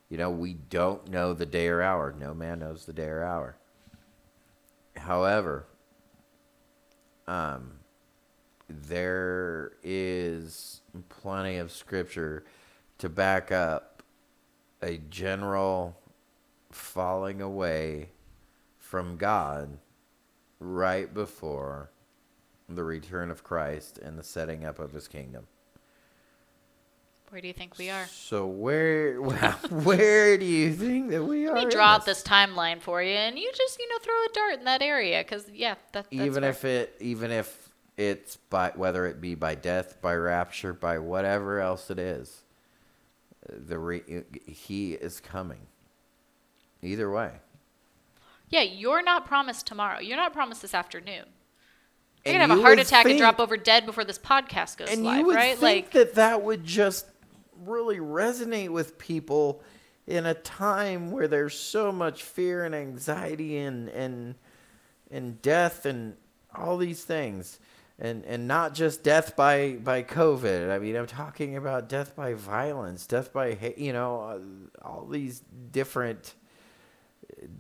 [0.09, 2.15] You know, we don't know the day or hour.
[2.19, 3.57] No man knows the day or hour.
[4.97, 5.67] However,
[7.27, 7.73] um,
[8.83, 12.45] there is plenty of scripture
[12.99, 14.03] to back up
[14.83, 15.97] a general
[16.71, 18.11] falling away
[18.79, 19.79] from God
[20.59, 21.91] right before
[22.69, 25.47] the return of Christ and the setting up of his kingdom.
[27.31, 28.05] Where do you think we are?
[28.07, 31.55] So where where do you think that we are?
[31.55, 34.29] Let me draw out this timeline for you, and you just you know throw a
[34.35, 36.51] dart in that area because yeah, that, that's even fair.
[36.51, 37.62] if it even if
[37.97, 42.43] it's by whether it be by death, by rapture, by whatever else it is,
[43.49, 44.03] the re,
[44.47, 45.67] he is coming.
[46.83, 47.31] Either way.
[48.49, 50.01] yeah, you're not promised tomorrow.
[50.01, 51.25] You're not promised this afternoon.
[52.25, 55.05] You're gonna have a heart attack and drop over dead before this podcast goes and
[55.05, 55.59] live, you would right?
[55.59, 57.07] think Like that that would just
[57.65, 59.63] really resonate with people
[60.07, 64.35] in a time where there's so much fear and anxiety and and
[65.11, 66.17] and death and
[66.55, 67.59] all these things
[68.03, 72.35] and and not just death by by covid i mean i'm talking about death by
[72.35, 76.35] violence death by hate you know uh, all these different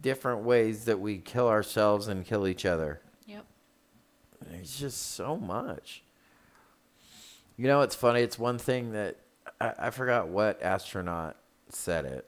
[0.00, 3.44] different ways that we kill ourselves and kill each other Yep.
[4.52, 6.02] it's just so much.
[7.56, 8.20] You know, it's funny.
[8.22, 9.16] It's one thing that
[9.60, 11.36] I, I forgot what astronaut
[11.68, 12.26] said it,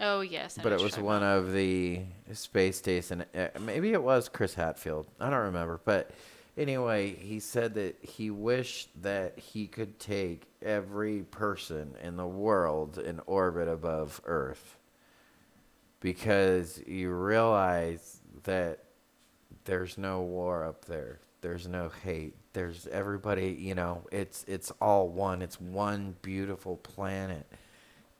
[0.00, 0.58] Oh yes.
[0.58, 2.00] I but it was one talking of the
[2.32, 3.24] space station.
[3.34, 5.06] uh, Maybe it was Chris Hadfield.
[5.20, 5.80] I don't remember.
[5.84, 6.10] But
[6.56, 12.98] anyway, he said that he wished that he could take every person in the world
[12.98, 14.76] in orbit above Earth
[16.00, 18.84] because you realize that
[19.64, 21.20] there's no war up there.
[21.40, 22.34] There's no hate.
[22.52, 25.42] There's everybody, you know, it's it's all one.
[25.42, 27.46] It's one beautiful planet.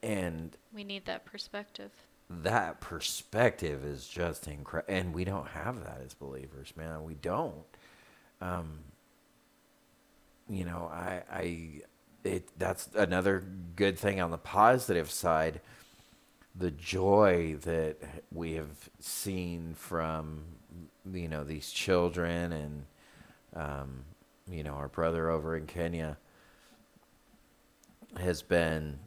[0.03, 0.57] And.
[0.72, 1.91] We need that perspective.
[2.30, 7.72] that perspective is just incredible and we don't have that as believers man we don't
[8.43, 8.78] um
[10.51, 11.68] you know i i
[12.24, 13.43] it that's another
[13.76, 15.61] good thing on the positive side
[16.55, 17.97] the joy that
[18.32, 20.43] we have seen from
[21.12, 22.84] you know these children and
[23.55, 24.05] um
[24.51, 26.18] you know our brother over in kenya
[28.18, 28.99] has been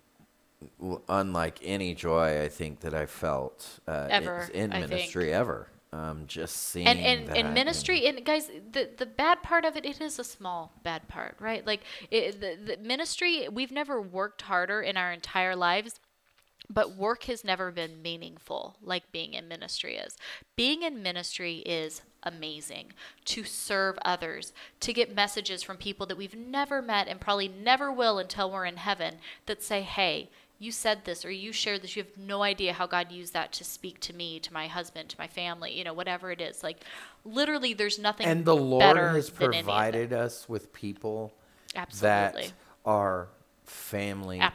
[1.09, 5.67] unlike any joy I think that I felt uh, Ever, in, in ministry ever.
[5.95, 9.85] Um, just seeing and and, and ministry and guys the the bad part of it
[9.85, 11.65] it is a small bad part right?
[11.65, 16.01] Like it, the, the ministry we've never worked harder in our entire lives
[16.69, 20.17] but work has never been meaningful like being in ministry is.
[20.57, 22.91] Being in ministry is amazing
[23.23, 27.89] to serve others to get messages from people that we've never met and probably never
[27.91, 29.15] will until we're in heaven
[29.45, 30.29] that say hey
[30.59, 33.51] you said this or you shared this you have no idea how god used that
[33.51, 36.63] to speak to me to my husband to my family you know whatever it is
[36.63, 36.77] like
[37.25, 39.65] literally there's nothing and the Lord has than any of it.
[39.65, 41.33] provided us with people
[41.75, 42.53] absolutely that
[42.85, 43.27] are
[43.65, 44.51] family to us,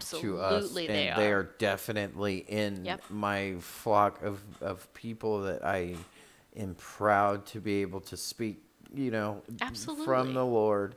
[0.64, 1.38] Absolutely and they they are.
[1.40, 3.02] are definitely in Yep.
[3.10, 5.96] my flock of of people that I
[6.56, 8.62] am proud to be able to speak.
[8.94, 10.04] You know, Absolutely.
[10.04, 10.94] from the Lord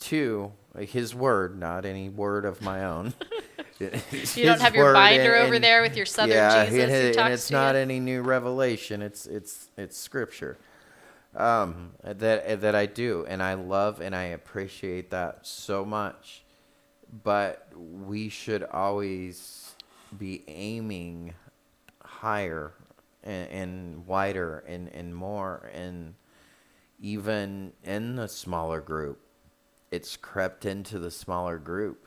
[0.00, 3.14] to His word, not any word of my own.
[4.36, 7.50] you don't have your binder over there with your southern jesus and, it- and it's
[7.50, 7.80] not you.
[7.82, 9.02] any new revelation.
[9.02, 10.58] It's it's it's scripture
[11.36, 16.44] um, that that I do, and I love and I appreciate that so much.
[17.24, 19.72] But we should always
[20.18, 21.34] be aiming
[22.02, 22.72] higher
[23.24, 26.14] and, and wider and, and more, and
[27.00, 29.20] even in the smaller group,
[29.90, 32.06] it's crept into the smaller group.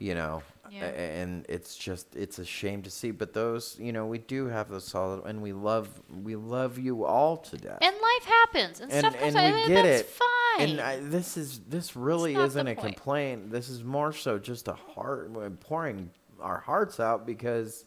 [0.00, 0.86] You know, Yeah.
[0.86, 3.10] and it's just it's a shame to see.
[3.12, 5.88] But those, you know, we do have those solid, and we love
[6.22, 9.52] we love you all to death and life happens and, and, stuff and comes out
[9.54, 10.06] we and get that's it.
[10.08, 12.96] fine And I, this is this really isn't a point.
[12.96, 13.50] complaint.
[13.50, 15.30] This is more so just a heart
[15.60, 17.84] pouring our hearts out because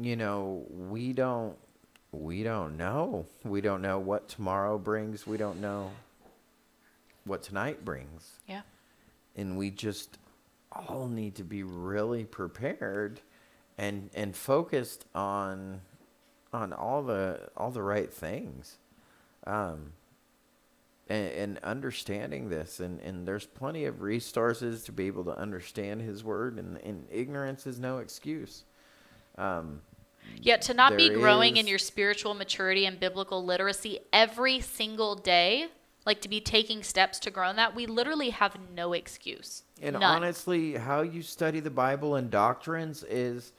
[0.00, 1.56] you know we don't
[2.12, 3.26] we don't know.
[3.44, 5.26] We don't know what tomorrow brings.
[5.26, 5.90] We don't know
[7.24, 8.30] what tonight brings.
[8.46, 8.62] yeah
[9.36, 10.16] And we just
[10.86, 13.20] all need to be really prepared
[13.76, 15.80] and and focused on
[16.52, 18.78] on all the all the right things.
[19.46, 19.92] Um
[21.10, 26.02] and, and understanding this and, and there's plenty of resources to be able to understand
[26.02, 28.64] his word and, and ignorance is no excuse.
[29.36, 29.80] Um
[30.40, 35.68] Yet to not be growing in your spiritual maturity and biblical literacy every single day,
[36.08, 39.62] like to be taking steps to grow in that, we literally have no excuse.
[39.82, 40.02] And None.
[40.02, 43.52] honestly, how you study the Bible and doctrines is,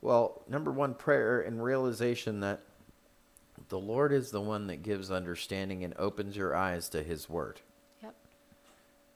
[0.00, 2.60] well, number one, prayer and realization that
[3.68, 7.60] the Lord is the one that gives understanding and opens your eyes to His Word.
[8.02, 8.14] Yep.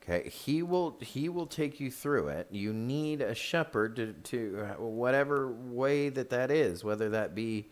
[0.01, 2.47] Okay, he will he will take you through it.
[2.53, 7.67] You need a shepherd to to whatever way that that is, whether that be,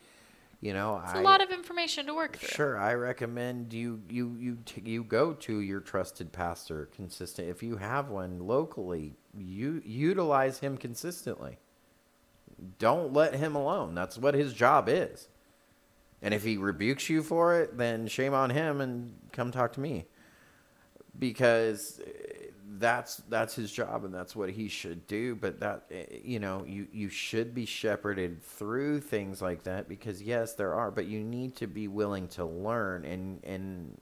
[0.64, 2.48] you know, It's a lot of information to work through.
[2.48, 7.50] Sure, I recommend you you you t- you go to your trusted pastor consistent.
[7.50, 11.58] If you have one locally, you utilize him consistently.
[12.78, 13.94] Don't let him alone.
[13.94, 15.28] That's what his job is.
[16.22, 19.80] And if he rebukes you for it, then shame on him and come talk to
[19.80, 20.06] me.
[21.18, 22.00] Because
[22.78, 26.64] that's that's his job and that's what he should do, but that eh, you know,
[26.66, 31.20] you you should be shepherded through things like that because yes, there are, but you
[31.20, 33.98] need to be willing to learn and and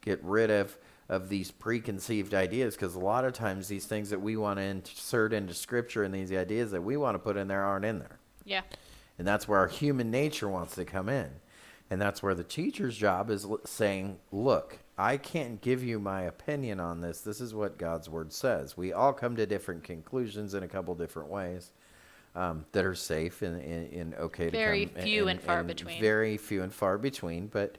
[0.00, 0.76] get rid of
[1.08, 4.62] of these preconceived ideas because a lot of times these things that we want to
[4.62, 7.98] insert into scripture and these ideas that we want to put in there aren't in
[7.98, 8.18] there.
[8.44, 8.62] Yeah.
[9.18, 11.30] And that's where our human nature wants to come in.
[11.92, 16.80] And that's where the teacher's job is saying, look, I can't give you my opinion
[16.80, 17.20] on this.
[17.20, 18.78] This is what God's word says.
[18.78, 21.70] We all come to different conclusions in a couple different ways
[22.34, 25.02] um, that are safe and, and, and okay Very to come.
[25.02, 26.00] Very few and far between.
[26.00, 27.48] Very few and far between.
[27.48, 27.76] But,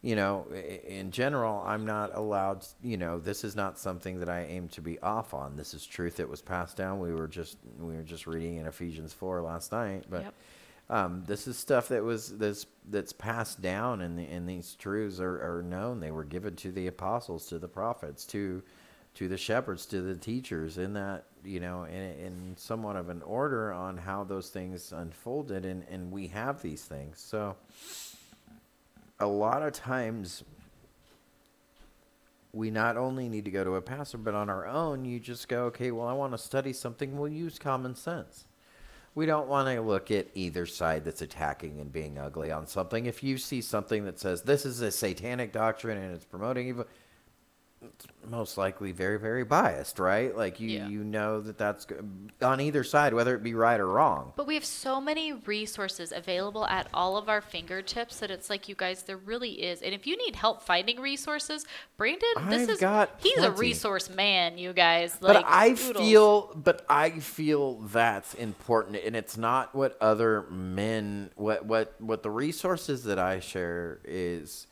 [0.00, 0.46] you know,
[0.88, 4.80] in general, I'm not allowed, you know, this is not something that I aim to
[4.80, 5.58] be off on.
[5.58, 6.98] This is truth that was passed down.
[6.98, 10.04] We were just, we were just reading in Ephesians 4 last night.
[10.08, 10.34] But, Yep.
[10.90, 15.20] Um, this is stuff that was that's that's passed down, and the, and these truths
[15.20, 16.00] are, are known.
[16.00, 18.60] They were given to the apostles, to the prophets, to
[19.14, 20.78] to the shepherds, to the teachers.
[20.78, 25.64] In that you know, in, in somewhat of an order on how those things unfolded,
[25.64, 27.20] and and we have these things.
[27.20, 27.54] So
[29.20, 30.42] a lot of times
[32.52, 35.46] we not only need to go to a pastor, but on our own, you just
[35.46, 37.16] go, okay, well, I want to study something.
[37.16, 38.44] We'll use common sense.
[39.14, 43.06] We don't want to look at either side that's attacking and being ugly on something.
[43.06, 46.86] If you see something that says this is a satanic doctrine and it's promoting evil,
[48.28, 50.36] most likely very, very biased, right?
[50.36, 50.88] Like you, Yeah.
[50.88, 51.86] you know that that's
[52.42, 54.32] on either side, whether it be right or wrong.
[54.36, 58.68] But we have so many resources available at all of our fingertips that it's like
[58.68, 59.80] you guys, there really is.
[59.82, 61.64] And if you need help finding resources,
[61.96, 65.16] Brandon, this I've is got he's a resource man, you guys.
[65.20, 65.96] but I oodles.
[66.06, 72.22] feel, but I feel that's important, and it's not what other men, what what what
[72.22, 74.66] the resources that I share is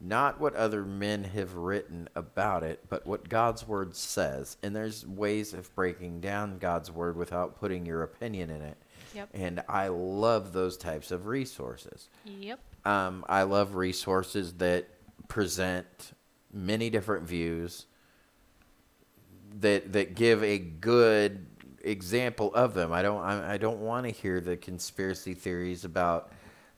[0.00, 4.56] not what other men have written about it, but what God's word says.
[4.62, 8.78] And there's ways of breaking down God's word without putting your opinion in it.
[9.14, 9.28] Yep.
[9.34, 12.08] And I love those types of resources.
[12.24, 12.60] Yep.
[12.84, 14.88] Um, I love resources that
[15.28, 15.86] present
[16.52, 17.86] many different views
[19.60, 21.46] that that give a good
[21.82, 22.92] example of them.
[22.92, 26.32] I don't I, I don't want to hear the conspiracy theories about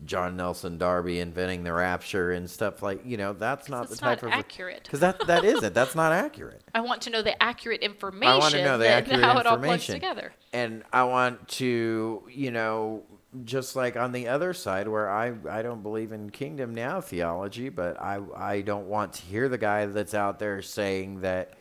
[0.05, 4.23] John Nelson Darby inventing the rapture and stuff like you know that's not the type
[4.23, 4.83] not of accurate.
[4.85, 6.63] because that that isn't that's not accurate.
[6.75, 8.33] I want to know the accurate information.
[8.33, 9.95] I want to know the accurate how it all plugs information.
[9.95, 10.33] together.
[10.53, 13.05] And I want to, you know,
[13.45, 17.69] just like on the other side where I, I don't believe in kingdom now theology,
[17.71, 21.55] but I, I don't want to hear the guy that's out there saying that,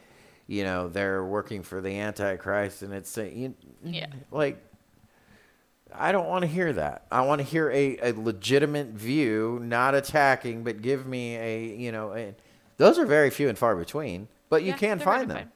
[0.47, 4.07] you know, they're working for the Antichrist and it's saying, Yeah.
[4.31, 4.61] like,
[5.93, 7.05] I don't want to hear that.
[7.11, 11.91] I want to hear a, a legitimate view, not attacking, but give me a, you
[11.91, 12.33] know, a,
[12.77, 15.37] those are very few and far between, but you Yeah, can find them.
[15.37, 15.49] find.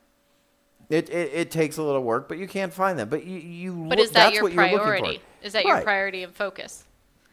[0.88, 3.09] It, it it takes a little work, but you can find them.
[3.09, 4.83] But you you But look, is that that's your what you're looking for.
[4.83, 5.21] priority?
[5.41, 6.83] Is that your priority and focus?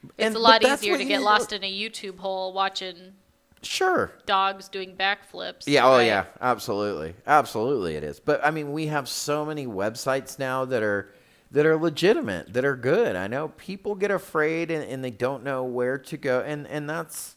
[0.03, 3.13] It's And- a lot easier to get need lost in a YouTube hole watching
[3.61, 4.11] Sure.
[4.27, 5.65] dogs doing backflips.
[5.67, 5.87] Yeah.
[5.87, 6.07] Oh right?
[6.07, 6.25] yeah.
[6.41, 7.15] Absolutely.
[7.27, 8.19] Absolutely, it is.
[8.21, 11.13] But I mean, we have so many websites now that are
[11.53, 13.15] that are legitimate, that are good.
[13.15, 16.89] I know people get afraid and, and they don't know where to go, and and
[16.89, 17.37] that's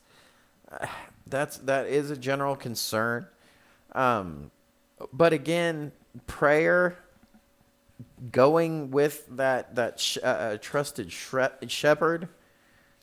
[0.72, 0.88] uh,
[1.28, 3.28] that's that is a general concern.
[3.94, 4.52] Um,
[5.12, 5.92] but again,
[6.28, 6.98] prayer,
[8.32, 12.30] going with that that sh- uh, uh, trusted shre- shepherd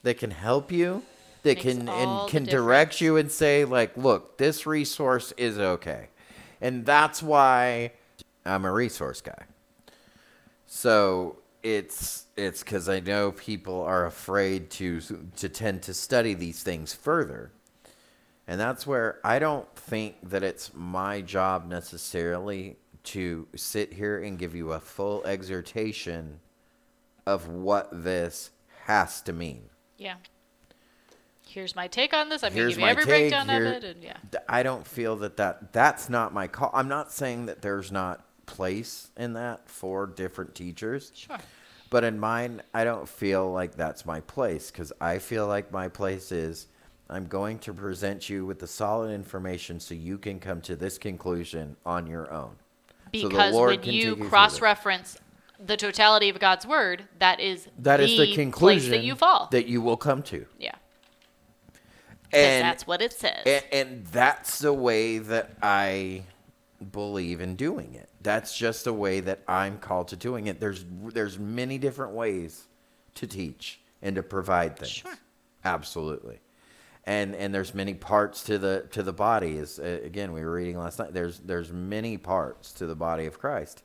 [0.02, 1.02] that can help you,
[1.42, 6.08] that Makes can and can direct you and say like, look, this resource is okay,
[6.60, 7.92] and that's why
[8.46, 9.44] I'm a resource guy.
[10.74, 15.02] So it's it's because I know people are afraid to
[15.36, 17.52] to tend to study these things further.
[18.48, 24.38] And that's where I don't think that it's my job necessarily to sit here and
[24.38, 26.40] give you a full exhortation
[27.26, 28.50] of what this
[28.86, 29.64] has to mean.
[29.98, 30.14] Yeah.
[31.46, 32.42] Here's my take on this.
[32.42, 33.84] I'm Here's give you every take, breakdown here- of it.
[33.84, 34.16] And yeah.
[34.48, 36.70] I don't feel that, that that's not my call.
[36.72, 41.11] I'm not saying that there's not place in that for different teachers.
[41.14, 41.38] Sure.
[41.90, 45.88] But in mine, I don't feel like that's my place because I feel like my
[45.88, 46.68] place is
[47.11, 50.96] I'm going to present you with the solid information so you can come to this
[50.96, 52.53] conclusion on your own.
[53.11, 55.18] Because Lord when you cross reference
[55.64, 59.48] the totality of God's word, that is That is the conclusion that you fall.
[59.53, 60.46] that you will come to.
[60.59, 60.74] yeah.
[62.32, 63.42] And that's what it says.
[63.44, 66.22] and, and that's the way that I
[66.91, 68.09] believe in doing it.
[68.22, 70.61] That's just the way that I'm called to doing it.
[70.61, 72.64] There's there's many different ways
[73.16, 74.91] to teach and to provide things.
[74.91, 75.14] Sure.
[75.64, 76.41] Absolutely.
[77.05, 79.57] And and there's many parts to the to the body.
[79.57, 81.12] Is uh, again we were reading last night.
[81.12, 83.83] There's there's many parts to the body of Christ.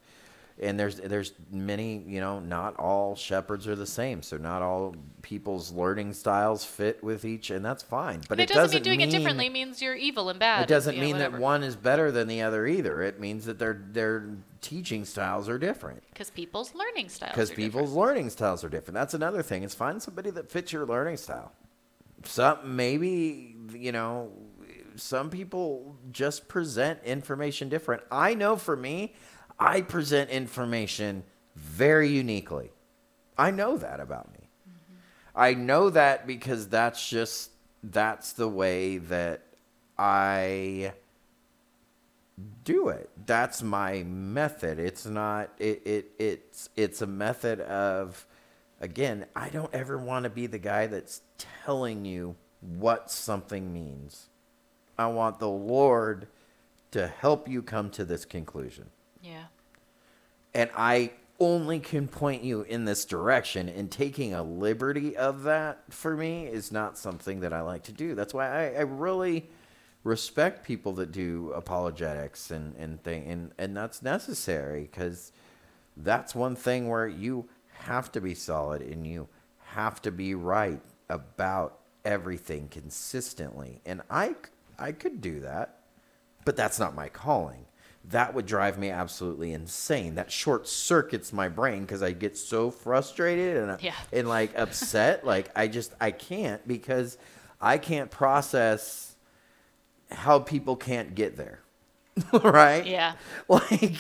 [0.60, 4.24] And there's there's many, you know, not all shepherds are the same.
[4.24, 8.22] So not all people's learning styles fit with each and that's fine.
[8.28, 10.64] But And it, it doesn't, mean doing mean it differently means you're evil and bad.
[10.64, 13.04] it doesn't know, mean that one is better than the other either.
[13.04, 14.30] It means that their their
[14.62, 17.34] teaching styles are different Because people's learning styles.
[17.34, 18.08] because people's different.
[18.08, 18.96] learning styles are different.
[18.96, 19.62] That's another thing.
[19.62, 21.52] Is find somebody that fits your learning style.
[22.24, 24.32] Some maybe you know,
[24.96, 28.02] some people just present information different.
[28.12, 29.14] I know for me,
[29.60, 31.24] I present information
[31.56, 32.72] very uniquely.
[33.38, 34.50] I know that about me.
[34.68, 34.96] Mm-hmm.
[35.36, 37.52] I know that because that's just
[37.84, 39.44] that's the way that
[39.98, 40.94] I
[42.64, 43.10] do it.
[43.26, 44.80] That's my method.
[44.80, 48.26] It's not it, it it's it's a method of
[48.80, 51.22] again, I don't ever want to be the guy that's
[51.66, 54.30] telling you what something means.
[54.98, 56.28] I want the Lord
[56.92, 58.90] to help you come to this conclusion.
[59.28, 59.44] Yeah.
[60.54, 65.84] And I only can point you in this direction, and taking a liberty of that
[65.90, 68.16] for me is not something that I like to do.
[68.16, 69.48] That's why I, I really
[70.04, 75.32] respect people that do apologetics and and thing, and and that's necessary because
[75.98, 79.28] that's one thing where you have to be solid and you
[79.60, 83.82] have to be right about everything consistently.
[83.86, 84.36] And I
[84.80, 85.82] I could do that,
[86.46, 87.67] but that's not my calling.
[88.12, 90.16] That would drive me absolutely insane.
[90.16, 93.94] That short circuits my brain because I get so frustrated and uh, Yeah.
[94.14, 95.26] and like upset.
[95.26, 97.18] like I just I can't because
[97.60, 99.16] I can't process
[100.12, 101.60] how people can't get there.
[102.44, 102.86] right?
[102.86, 103.14] Yeah.
[103.50, 103.96] Like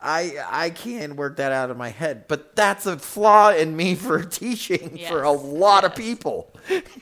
[0.00, 3.94] I I can work that out of my head, but that's a flaw in me
[3.94, 6.52] for teaching for a Yes, lot of people,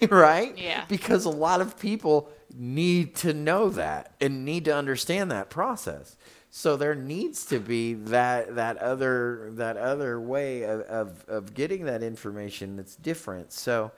[0.09, 0.57] right?
[0.57, 0.85] Yeah.
[0.89, 6.17] Because a lot of people need to know that and need to understand that process.
[6.57, 11.87] So there needs to be that that other that other way of of, of getting
[11.87, 13.53] that information that's different.
[13.53, 13.91] So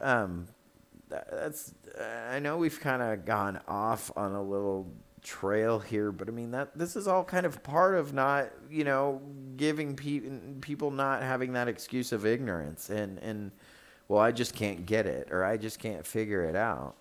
[0.00, 0.48] um
[1.08, 1.72] that's
[2.28, 4.90] I know we've kind of gone off on a little
[5.22, 8.82] trail here, but I mean that this is all kind of part of not you
[8.82, 9.22] know
[9.56, 13.52] giving pe- people not having that excuse of ignorance and and
[14.08, 16.96] well I just can't get it or I just can't figure it out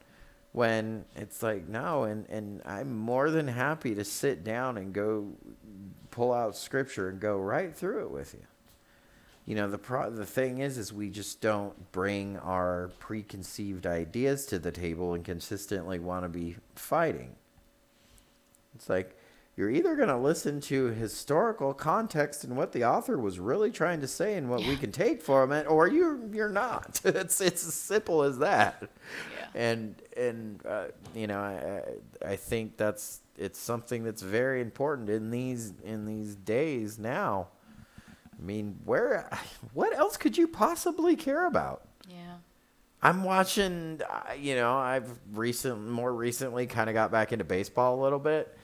[0.54, 5.28] when it's like no and and I'm more than happy to sit down and go
[6.12, 8.46] pull out scripture and go right through it with you.
[9.46, 14.46] You know the pro- the thing is is we just don't bring our preconceived ideas
[14.48, 17.36] to the table and consistently want to be fighting.
[18.76, 19.18] It's like
[19.56, 24.02] you're either going to listen to historical context and what the author was really trying
[24.02, 27.02] to say and what we can take from it or you you're not.
[27.06, 28.88] It's it's as simple as that.
[29.32, 29.33] Yeah.
[29.56, 30.86] And and uh,
[31.16, 36.36] you know I, I think that's it's something that's very important in these in these
[36.36, 37.48] days now
[38.44, 39.30] I mean, where,
[39.74, 41.88] what else could you possibly care about?
[42.08, 42.36] Yeah.
[43.02, 48.00] I'm watching, uh, you know, I've recent, more recently kind of got back into baseball
[48.00, 48.58] a little bit.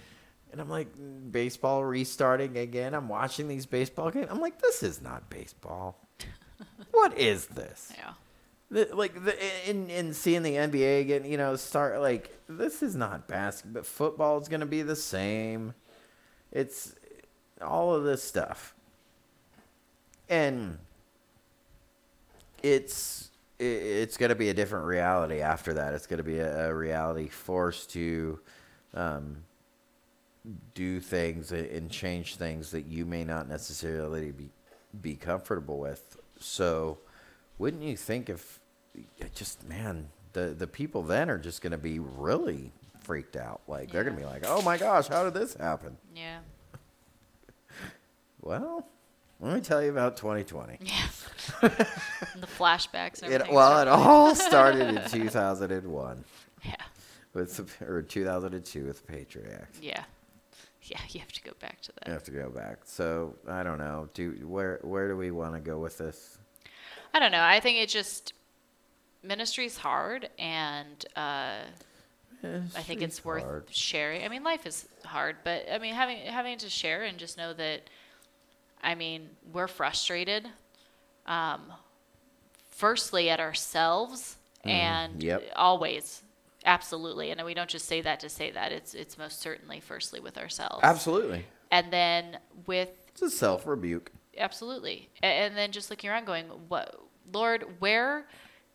[0.51, 2.93] And I'm like, mm, baseball restarting again.
[2.93, 4.27] I'm watching these baseball games.
[4.29, 6.07] I'm like, this is not baseball.
[6.91, 7.91] what is this?
[7.97, 8.13] Yeah.
[8.71, 9.35] The, like the
[9.69, 13.83] in in seeing the NBA again, you know, start like this is not basketball.
[13.83, 15.73] Football is going to be the same.
[16.51, 16.93] It's
[17.61, 18.75] all of this stuff,
[20.29, 20.77] and
[22.63, 25.93] it's i- it's going to be a different reality after that.
[25.93, 28.39] It's going to be a, a reality forced to
[28.93, 29.37] um,
[30.73, 34.49] do things and change things that you may not necessarily be
[35.01, 36.17] be comfortable with.
[36.39, 36.97] So,
[37.59, 38.58] wouldn't you think if
[39.35, 42.71] just man, the the people then are just going to be really
[43.01, 43.61] freaked out.
[43.67, 46.39] Like they're going to be like, "Oh my gosh, how did this happen?" Yeah.
[48.41, 48.87] Well,
[49.41, 50.77] let me tell you about 2020.
[50.81, 51.07] Yeah.
[51.61, 56.23] the flashbacks It, well, it all started in 2001
[56.63, 56.75] Yeah.
[57.33, 59.77] with the, or 2002 with the Patriot Act.
[59.81, 60.03] Yeah.
[60.83, 62.07] Yeah, you have to go back to that.
[62.07, 62.79] You have to go back.
[62.85, 64.09] So I don't know.
[64.13, 66.37] Do where where do we want to go with this?
[67.13, 67.43] I don't know.
[67.43, 68.33] I think it just
[69.23, 71.59] ministry's hard, and uh,
[72.43, 73.65] I think it's worth hard.
[73.69, 74.23] sharing.
[74.23, 77.53] I mean, life is hard, but I mean, having having to share and just know
[77.53, 77.81] that,
[78.83, 80.47] I mean, we're frustrated.
[81.25, 81.61] Um,
[82.69, 85.21] firstly, at ourselves, and Mm-hmm.
[85.21, 85.51] yep.
[85.55, 86.23] always,
[86.65, 87.31] absolutely.
[87.31, 88.71] And we don't just say that to say that.
[88.71, 91.45] It's it's most certainly firstly with ourselves, Absolutely.
[91.71, 94.11] and then with It's a self rebuke.
[94.37, 96.99] absolutely, A- and then just looking around, going, "What,
[97.33, 97.65] Lord?
[97.79, 98.25] Where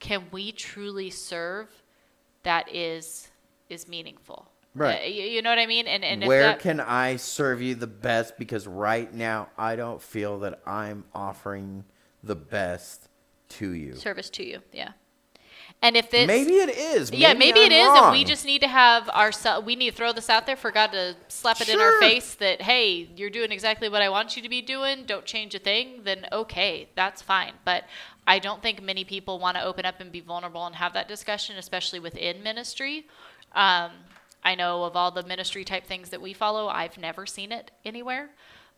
[0.04, 1.68] can we truly serve
[2.42, 3.28] that is
[3.68, 5.02] is meaningful?" Right.
[5.02, 5.86] Uh, you, you know what I mean?
[5.86, 8.38] And and Where that, can I serve you the best?
[8.38, 11.84] Because right now, I don't feel that I'm offering
[12.22, 13.08] the best
[13.50, 13.94] to you.
[13.94, 14.92] service to you, yeah.
[15.82, 17.10] And if it's maybe it is.
[17.12, 19.30] yeah, maybe I'm it is, and we just need to have our
[19.60, 22.34] we need to throw this out there for God to slap it in our face
[22.36, 25.04] that hey, you're doing exactly what I want you to be doing.
[25.04, 26.00] Don't change a thing.
[26.04, 27.52] Then okay, that's fine.
[27.64, 27.84] But
[28.26, 31.08] I don't think many people want to open up and be vulnerable and have that
[31.08, 33.06] discussion, especially within ministry.
[33.52, 33.90] Um,
[34.42, 37.70] I know of all the ministry type things that we follow, I've never seen it
[37.84, 38.30] anywhere.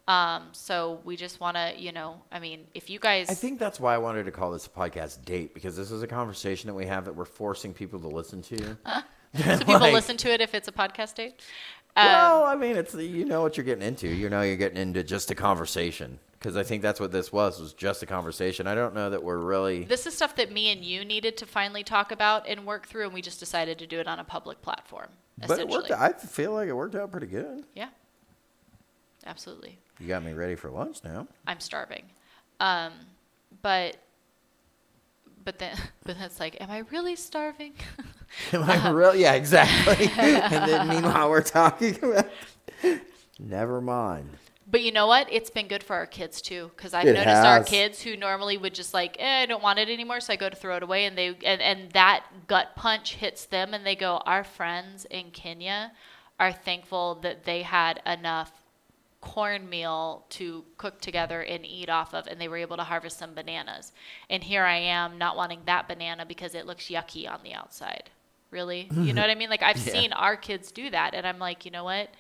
[0.09, 3.59] Um, so we just want to, you know, I mean, if you guys, I think
[3.59, 6.68] that's why I wanted to call this a podcast date because this is a conversation
[6.68, 8.57] that we have that we're forcing people to listen to.
[9.36, 11.40] so people Like, listen to it if it's a podcast date.
[11.97, 14.07] Um, Well, I mean, it's you know what you're getting into.
[14.07, 17.61] You know you're getting into just a conversation because I think that's what this was
[17.61, 18.66] was just a conversation.
[18.66, 19.84] I don't know that we're really.
[19.84, 23.05] This is stuff that me and you needed to finally talk about and work through,
[23.05, 25.09] and we just decided to do it on a public platform.
[25.47, 25.91] But it worked.
[25.91, 27.64] I feel like it worked out pretty good.
[27.74, 27.89] yeah,
[29.26, 29.78] absolutely.
[29.99, 31.26] You got me ready for lunch now.
[31.47, 32.05] I'm starving,
[32.61, 32.93] um,
[33.62, 33.97] but
[35.45, 37.74] but then but then it's like, am I really starving?
[38.53, 39.14] Am I real?
[39.14, 40.11] Yeah, exactly.
[40.18, 42.28] and then meanwhile, we're talking about.
[43.39, 44.28] Never mind.
[44.69, 45.29] But you know what?
[45.33, 48.57] It's been good for our kids too, because I've It noticed our kids who normally
[48.59, 50.83] would just like, eh, I don't want it anymore, so I go to throw it
[50.83, 55.05] away, and they and, and that gut punch hits them, and they go, our friends
[55.05, 55.93] in Kenya
[56.41, 58.51] are thankful that they had enough
[59.21, 63.35] cornmeal to cook together and eat off of, and they were able to harvest some
[63.35, 63.93] bananas.
[64.29, 68.11] And here I am not wanting that banana because it looks yucky on the outside.
[68.51, 68.95] Really?
[68.99, 69.51] You know what I mean?
[69.51, 69.93] Like I've Yeah.
[69.93, 72.11] seen our kids do that, and I'm like, you know what?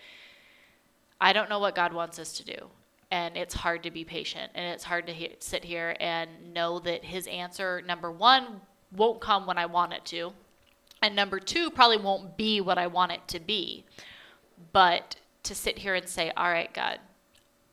[1.20, 2.70] I don't know what God wants us to do.
[3.10, 6.80] And it's hard to be patient and it's hard to he- sit here and know
[6.80, 8.60] that his answer, number one,
[8.90, 10.32] won't come when I want it to.
[11.02, 13.84] And number two, probably won't be what I want it to be.
[14.72, 16.98] But to sit here and say, all right, God,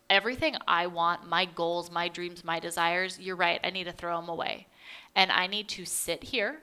[0.09, 4.19] everything I want, my goals, my dreams, my desires, you're right, I need to throw
[4.19, 4.67] them away.
[5.15, 6.59] And I need to sit here,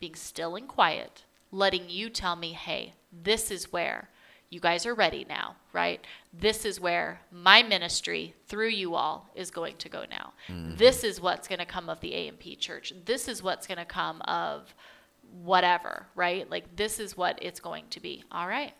[0.00, 4.08] being still and quiet, letting you tell me, hey, this is where
[4.52, 6.06] you guys are ready now, right?
[6.30, 10.34] This is where my ministry through you all is going to go now.
[10.46, 10.76] Mm-hmm.
[10.76, 12.92] This is what's going to come of the AMP church.
[13.06, 14.74] This is what's going to come of
[15.42, 16.48] whatever, right?
[16.50, 18.24] Like this is what it's going to be.
[18.30, 18.74] All right.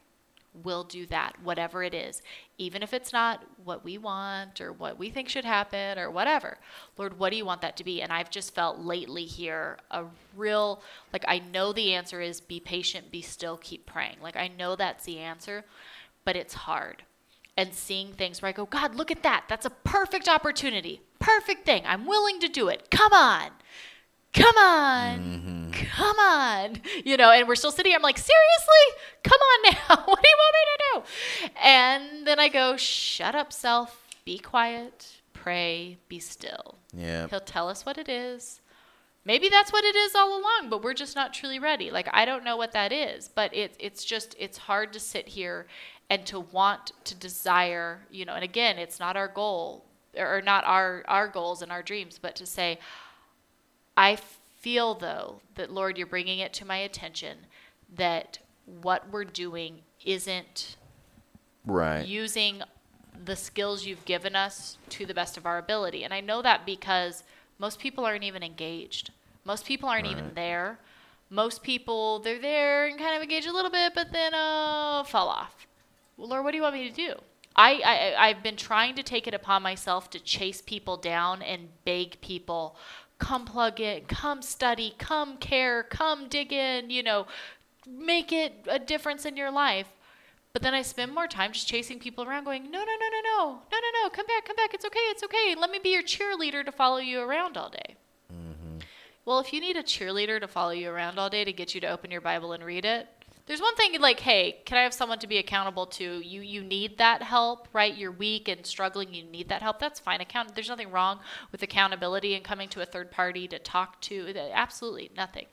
[0.55, 2.21] We'll do that, whatever it is,
[2.59, 6.59] even if it's not what we want or what we think should happen or whatever.
[6.99, 8.03] Lord, what do you want that to be?
[8.03, 10.05] And I've just felt lately here a
[10.37, 14.17] real, like, I know the answer is be patient, be still, keep praying.
[14.23, 15.65] Like, I know that's the answer,
[16.27, 17.03] but it's hard.
[17.57, 19.45] And seeing things where I go, God, look at that.
[19.49, 21.01] That's a perfect opportunity.
[21.19, 21.83] Perfect thing.
[21.87, 22.91] I'm willing to do it.
[22.91, 23.53] Come on.
[24.33, 25.19] Come on.
[25.19, 25.71] Mm-hmm.
[25.95, 26.81] Come on.
[27.05, 27.97] You know, and we're still sitting here.
[27.97, 29.03] I'm like, seriously?
[29.23, 30.05] Come on now.
[30.07, 31.51] what do you want me to do?
[31.63, 34.17] And then I go, shut up, self.
[34.25, 35.21] Be quiet.
[35.33, 35.99] Pray.
[36.09, 36.79] Be still.
[36.97, 37.27] Yeah.
[37.29, 38.61] He'll tell us what it is.
[39.25, 41.91] Maybe that's what it is all along, but we're just not truly ready.
[41.91, 45.29] Like I don't know what that is, but it, it's just it's hard to sit
[45.29, 45.67] here
[46.11, 48.35] and to want to desire, you know.
[48.35, 49.85] And again, it's not our goal
[50.19, 52.81] or not our our goals and our dreams, but to say,
[53.97, 54.17] I
[54.61, 57.39] feel though that Lord, you're bringing it to my attention
[57.95, 60.77] that what we're doing isn't
[61.65, 62.07] Right.
[62.07, 62.63] using
[63.25, 66.05] the skills you've given us to the best of our ability.
[66.05, 67.23] And I know that because
[67.59, 69.11] most people aren't even engaged.
[69.45, 70.79] Most people aren't even there.
[71.31, 75.29] Most people, they're there and kind of engage a little bit, but then uh, fall
[75.29, 75.67] off.
[76.17, 77.15] Well, Lord, what do you want me to do?
[77.55, 81.69] I, I, I've been trying to take it upon myself to chase people down and
[81.85, 82.77] beg people,
[83.23, 87.25] come plug in, come study, come care, come dig in, you know,
[87.87, 89.87] make it a difference in your life.
[90.53, 93.21] But then I spend more time just chasing people around going, no, no, no, no,
[93.23, 94.75] no, no, no, no, come back, come back.
[94.75, 95.55] It's okay, it's okay.
[95.57, 97.95] Let me be your cheerleader to follow you around all day.
[98.31, 98.79] Mm-hmm.
[99.25, 101.81] Well, if you need a cheerleader to follow you around all day to get you
[101.83, 103.09] to open your Bible and read it,
[103.47, 106.21] There's one thing like, hey, can I have someone to be accountable to?
[106.21, 107.97] You you need that help, right?
[107.97, 109.13] You're weak and struggling.
[109.13, 109.79] You need that help.
[109.79, 110.21] That's fine.
[110.21, 110.55] Account.
[110.55, 111.19] There's nothing wrong
[111.51, 114.33] with accountability and coming to a third party to talk to.
[114.55, 115.47] Absolutely nothing.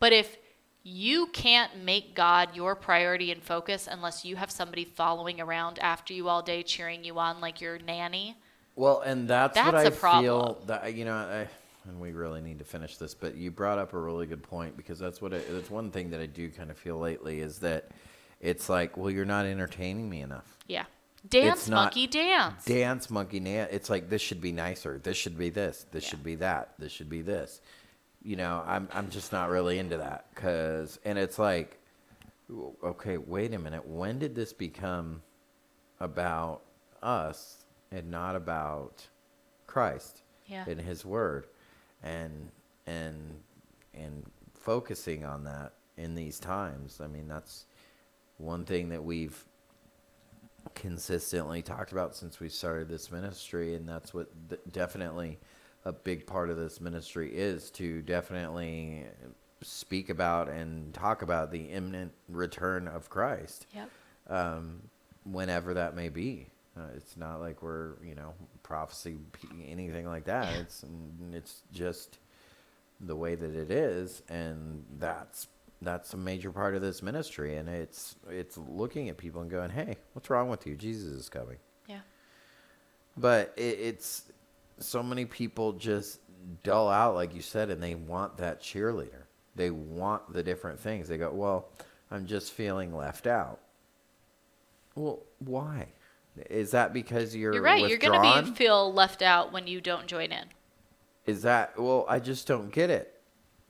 [0.00, 0.36] But if
[0.82, 6.12] you can't make God your priority and focus unless you have somebody following around after
[6.12, 8.36] you all day, cheering you on like your nanny.
[8.74, 10.24] Well, and that's, That's what I problem.
[10.24, 11.46] feel that you know, I,
[11.86, 13.14] and we really need to finish this.
[13.14, 16.10] But you brought up a really good point because that's what I, it's one thing
[16.10, 17.90] that I do kind of feel lately is that
[18.40, 20.56] it's like, well, you're not entertaining me enough.
[20.66, 20.84] Yeah.
[21.28, 22.64] Dance, monkey, dance.
[22.64, 23.70] Dance monkey dance.
[23.72, 24.98] It's like this should be nicer.
[24.98, 25.86] This should be this.
[25.92, 26.10] This Yeah.
[26.10, 26.74] should be that.
[26.78, 27.60] This should be this.
[28.24, 31.78] You know, I'm I'm just not really into that because, and it's like,
[32.82, 33.86] okay, wait a minute.
[33.86, 35.22] When did this become
[36.00, 36.62] about
[37.02, 39.06] us and not about
[39.66, 40.64] Christ Yeah.
[40.68, 41.46] and His Word,
[42.02, 42.50] and
[42.86, 43.40] and
[43.94, 44.24] and
[44.54, 47.00] focusing on that in these times?
[47.02, 47.66] I mean, that's
[48.38, 49.44] one thing that we've
[50.74, 55.38] consistently talked about since we started this ministry, and that's what th- definitely
[55.84, 59.04] a big part of this ministry is to definitely
[59.62, 63.90] speak about and talk about the imminent return of Christ, Yep.
[64.28, 64.82] um,
[65.24, 66.48] whenever that may be.
[66.76, 68.32] Uh, it's not like we're you know
[68.62, 69.16] prophecy
[69.66, 70.54] anything like that.
[70.56, 70.84] It's
[71.32, 72.18] it's just
[73.00, 75.48] the way that it is, and that's
[75.82, 77.56] that's a major part of this ministry.
[77.56, 80.74] And it's it's looking at people and going, "Hey, what's wrong with you?
[80.76, 82.00] Jesus is coming." Yeah.
[83.16, 84.32] But it, it's
[84.78, 86.20] so many people just
[86.62, 89.24] dull out, like you said, and they want that cheerleader.
[89.54, 91.08] They want the different things.
[91.08, 91.68] They go, "Well,
[92.10, 93.60] I'm just feeling left out."
[94.94, 95.88] Well, why?
[96.48, 97.88] Is that because you're You're right.
[97.88, 100.46] You're going to be feel left out when you don't join in.
[101.26, 102.04] Is that well?
[102.08, 103.20] I just don't get it.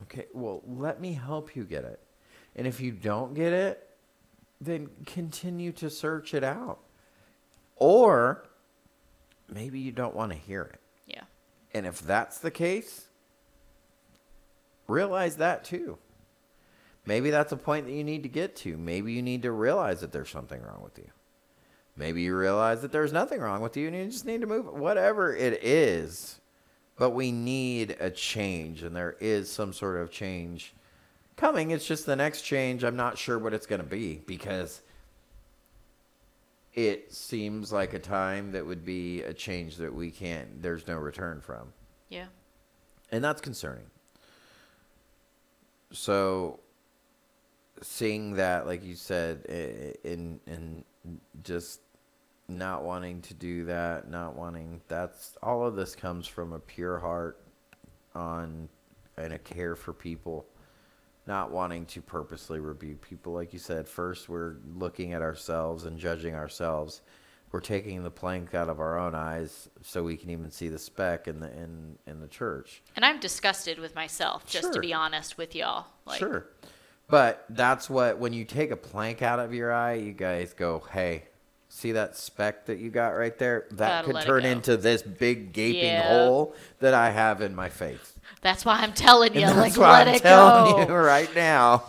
[0.02, 2.00] Okay, well, let me help you get it.
[2.56, 3.88] And if you don't get it,
[4.60, 6.78] then continue to search it out.
[7.76, 8.44] Or
[9.48, 10.80] maybe you don't want to hear it.
[11.06, 11.22] Yeah.
[11.74, 13.06] And if that's the case,
[14.86, 15.98] realize that too.
[17.04, 18.76] Maybe that's a point that you need to get to.
[18.76, 21.10] Maybe you need to realize that there's something wrong with you.
[21.96, 24.66] Maybe you realize that there's nothing wrong with you and you just need to move.
[24.66, 26.40] Whatever it is,
[26.96, 30.74] but we need a change, and there is some sort of change
[31.36, 31.70] coming.
[31.70, 32.84] It's just the next change.
[32.84, 34.80] I'm not sure what it's going to be because
[36.74, 40.96] it seems like a time that would be a change that we can't, there's no
[40.96, 41.72] return from.
[42.08, 42.26] Yeah.
[43.10, 43.84] And that's concerning.
[45.92, 46.60] So,
[47.82, 49.44] seeing that, like you said,
[50.04, 50.84] in in
[51.42, 51.80] just
[52.48, 56.98] not wanting to do that, not wanting that's all of this comes from a pure
[56.98, 57.40] heart
[58.14, 58.68] on
[59.16, 60.46] and a care for people,
[61.26, 63.32] not wanting to purposely rebuke people.
[63.32, 67.02] Like you said, first we're looking at ourselves and judging ourselves.
[67.50, 70.78] We're taking the plank out of our own eyes so we can even see the
[70.78, 72.82] speck in the in in the church.
[72.96, 75.86] And I'm disgusted with myself, just to be honest with y'all.
[76.06, 76.46] Like, sure.
[77.12, 80.82] But that's what when you take a plank out of your eye, you guys go,
[80.92, 81.24] "Hey,
[81.68, 83.66] see that speck that you got right there?
[83.72, 86.08] That Gotta could turn into this big gaping Yeah.
[86.08, 90.08] hole that I have in my face." That's why I'm telling you, And like, let
[90.08, 90.94] I'm it telling go.
[90.94, 91.84] you right now.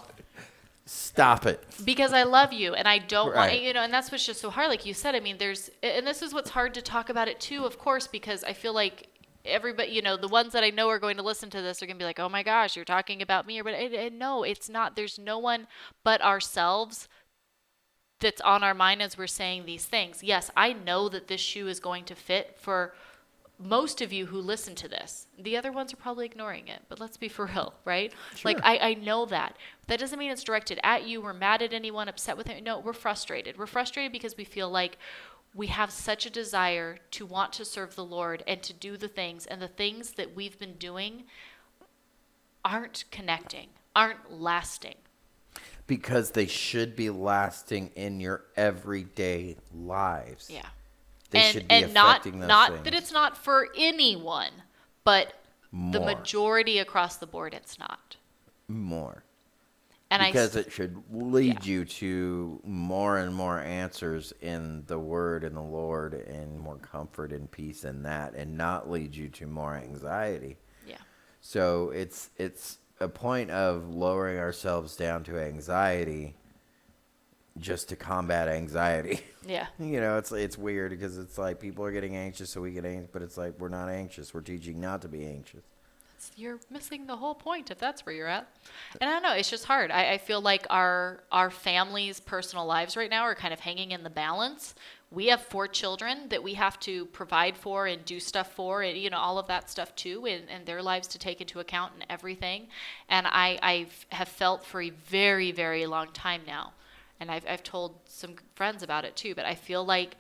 [0.86, 1.64] Stop it.
[1.86, 4.50] because I love you and I don't want you know and that's what's just so
[4.50, 7.30] hard like you said I mean there's and this is what's hard to talk about
[7.30, 9.08] it too of course because I feel like
[9.46, 11.86] everybody you know the ones that I know are going to listen to this are
[11.86, 13.74] going to be like oh my gosh you're talking about me or but
[14.14, 15.68] no it's not there's no one
[16.04, 17.08] but ourselves
[18.20, 21.68] that's on our mind as we're saying these things yes I know that this shoe
[21.68, 22.94] is going to fit for
[23.60, 25.28] most of you who listen to this.
[25.40, 28.14] The other ones are probably ignoring it, but let's be for real, right?
[28.44, 29.58] Like I, I know that.
[29.88, 31.22] That doesn't mean it's directed at you.
[31.22, 32.64] We're mad at anyone, upset with it.
[32.64, 33.58] No, we're frustrated.
[33.58, 34.98] We're frustrated because we feel like
[35.54, 39.08] we have such a desire to want to serve the Lord and to do the
[39.08, 41.24] things, and the things that we've been doing
[42.66, 44.96] aren't connecting, aren't lasting.
[45.86, 50.50] Because they should be lasting in your everyday lives.
[50.50, 50.66] Yeah.
[51.30, 52.84] They and should be and not affecting not things.
[52.86, 54.52] that it's not for anyone,
[55.04, 55.34] but
[55.72, 58.18] the majority across the board it's not.
[58.68, 59.24] more.
[60.22, 65.44] And because I it should lead you to more and more answers in the word
[65.44, 69.48] and the Lord and more comfort and peace in that and not lead you to
[69.48, 70.58] more anxiety.
[70.88, 70.98] yeah.
[71.42, 76.36] So it's it's a point of lowering ourselves down to anxiety
[77.58, 79.20] just to combat anxiety.
[79.46, 79.68] Yeah.
[79.78, 82.86] you know, it's it's weird because it's like people are getting anxious so we get
[82.86, 84.34] anxious, but it's like we're not anxious.
[84.34, 85.66] We're teaching not to be anxious.
[86.36, 88.48] You're missing the whole point if that's where you're at.
[89.00, 89.92] And I don't know, it's just hard.
[89.92, 93.92] I, I feel like our our families' personal lives right now are kind of hanging
[93.92, 94.76] in the balance.
[95.12, 98.98] We have four children that we have to provide for and do stuff for, and
[98.98, 101.94] you know all of that stuff too, and, and their lives to take into account
[101.94, 102.68] and everything.
[103.10, 106.74] And I I have felt for a very very long time now,
[107.20, 109.36] and I've I've told some friends about it too.
[109.36, 110.16] But I feel like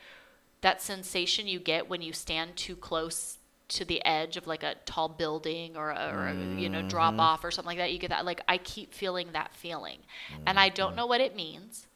[0.61, 3.37] that sensation you get when you stand too close
[3.69, 7.17] to the edge of like a tall building or a, or a you know drop
[7.17, 9.99] off or something like that you get that like i keep feeling that feeling.
[10.45, 11.87] And i don't know what it means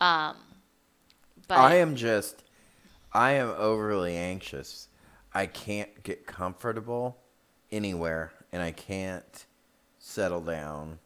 [0.00, 0.36] um
[1.48, 2.44] but I am just,
[3.12, 4.88] I am overly anxious.
[5.34, 7.18] I can't get comfortable
[7.70, 9.46] anywhere, and I can't
[9.98, 10.98] settle down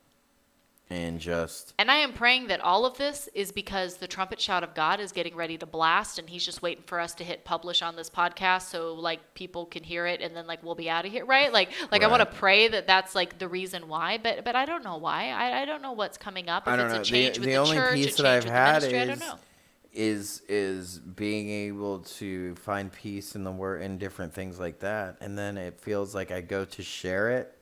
[0.89, 1.75] and just.
[1.79, 5.01] and i am praying that all of this is because the trumpet shout of god
[5.01, 7.97] is getting ready to blast and he's just waiting for us to hit publish on
[7.97, 11.11] this podcast so like people can hear it and then like we'll be out of
[11.11, 14.45] here right like like i want to pray that that's like the reason why but
[14.45, 16.87] but i don't know why i, I don't know what's coming up if I don't
[16.87, 17.01] it's know.
[17.01, 19.35] a change the with the the, only church piece that I've had ministry is
[19.97, 25.17] is is being able to find peace in the word in different things like that,
[25.21, 27.56] and then it feels like I go to share it,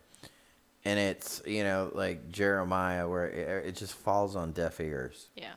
[0.85, 5.29] and it's you know like Jeremiah where it, it just falls on deaf ears.
[5.37, 5.53] Yeah.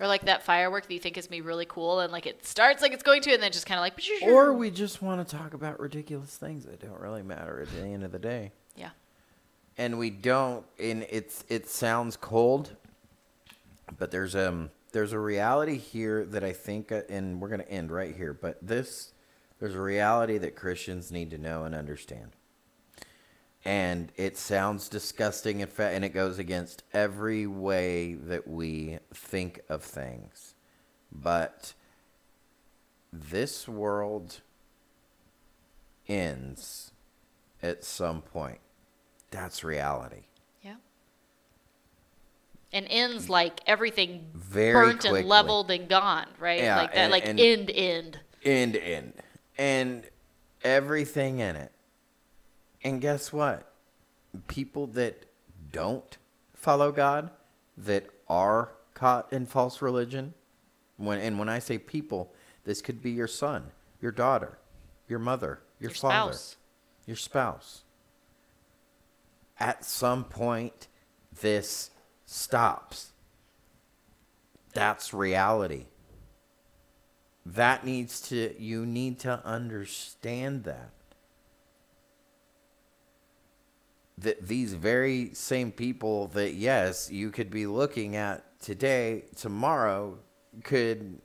[0.00, 2.82] Or like that firework that you think is me really cool and like it starts
[2.82, 5.36] like it's going to and then just kind of like Or we just want to
[5.36, 8.50] talk about ridiculous things that don't really matter at the end of the day.
[8.74, 8.90] yeah
[9.78, 12.70] and we don't and it's it sounds cold
[13.98, 17.70] but there's um there's a reality here that i think uh, and we're going to
[17.70, 19.12] end right here but this
[19.60, 22.32] there's a reality that christians need to know and understand
[23.64, 29.60] and it sounds disgusting in fact and it goes against every way that we think
[29.68, 30.54] of things.
[31.12, 31.74] But
[33.12, 34.40] this world
[36.08, 36.92] ends
[37.62, 38.58] at some point.
[39.30, 40.24] That's reality.
[40.62, 40.76] Yeah.
[42.72, 43.30] And ends mm.
[43.30, 45.20] like everything Very burnt quickly.
[45.20, 46.60] and leveled and gone right?
[46.60, 48.20] Yeah, like that and- like and- end end.
[48.44, 49.12] end end.
[49.56, 50.04] And
[50.64, 51.72] everything in it
[52.84, 53.72] and guess what?
[54.48, 55.26] People that
[55.72, 56.18] don't
[56.54, 57.30] follow god
[57.76, 60.32] that are caught in false religion
[60.96, 62.32] when and when i say people
[62.64, 63.64] this could be your son
[64.00, 64.58] your daughter
[65.08, 66.56] your mother your, your father spouse.
[67.06, 67.82] your spouse.
[69.58, 70.88] At some point
[71.40, 71.90] this
[72.26, 73.12] stops.
[74.74, 75.86] That's reality.
[77.44, 80.90] That needs to you need to understand that
[84.18, 90.18] that these very same people that yes you could be looking at today tomorrow
[90.64, 91.18] could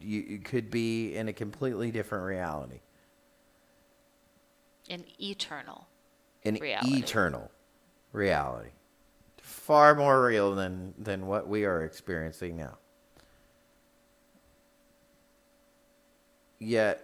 [0.00, 2.80] you could be in a completely different reality.
[4.90, 5.88] An eternal
[6.44, 6.98] an Reality.
[6.98, 7.50] eternal
[8.12, 8.70] reality.
[9.38, 12.76] Far more real than than what we are experiencing now.
[16.58, 17.03] Yet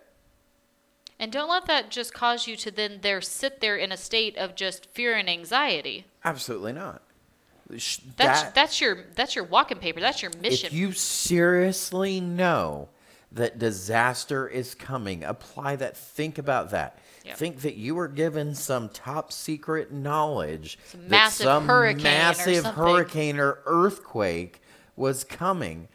[1.21, 4.37] and don't let that just cause you to then there sit there in a state
[4.37, 6.07] of just fear and anxiety.
[6.25, 7.03] Absolutely not.
[7.69, 10.01] That's that- that's your that's your walking paper.
[10.01, 10.67] That's your mission.
[10.69, 12.89] if you seriously know
[13.33, 15.97] that disaster is coming apply that.
[15.97, 16.99] Think about that.
[17.23, 17.37] Yep.
[17.37, 22.63] think that you were given some top secret knowledge Some that massive some hurricane massive
[22.63, 22.83] something.
[22.83, 24.63] hurricane or earthquake
[24.97, 25.89] was coming.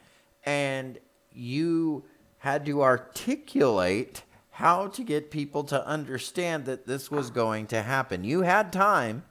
[0.46, 1.00] And
[1.34, 2.06] you
[2.38, 4.22] had to articulate
[4.56, 8.24] how to get people to understand that this was going to happen.
[8.24, 9.24] You had time.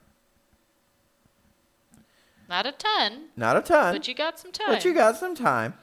[2.47, 3.29] Not a ton.
[3.35, 3.95] Not a ton.
[3.95, 5.73] But you got some time But you got some time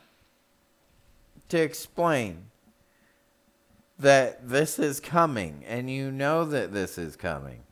[1.48, 2.44] to explain
[3.98, 7.64] that this is coming and you know that this is coming.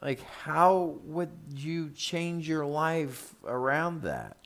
[0.00, 4.38] Like, how would you change your life around that?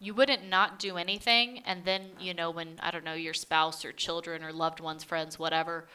[0.00, 3.84] You wouldn't not do anything and then you know when i don't know your spouse
[3.84, 5.86] or children or loved ones friends whatever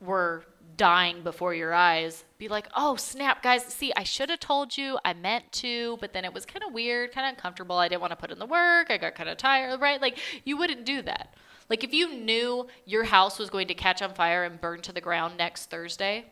[0.00, 0.44] were
[0.76, 4.98] dying before your eyes be like oh snap guys see i should have told you
[5.04, 8.00] i meant to but then it was kind of weird kind of uncomfortable i didn't
[8.00, 10.84] want to put in the work i got kind of tired right like you wouldn't
[10.84, 11.32] do that
[11.70, 14.92] like if you knew your house was going to catch on fire and burn to
[14.92, 16.24] the ground next thursday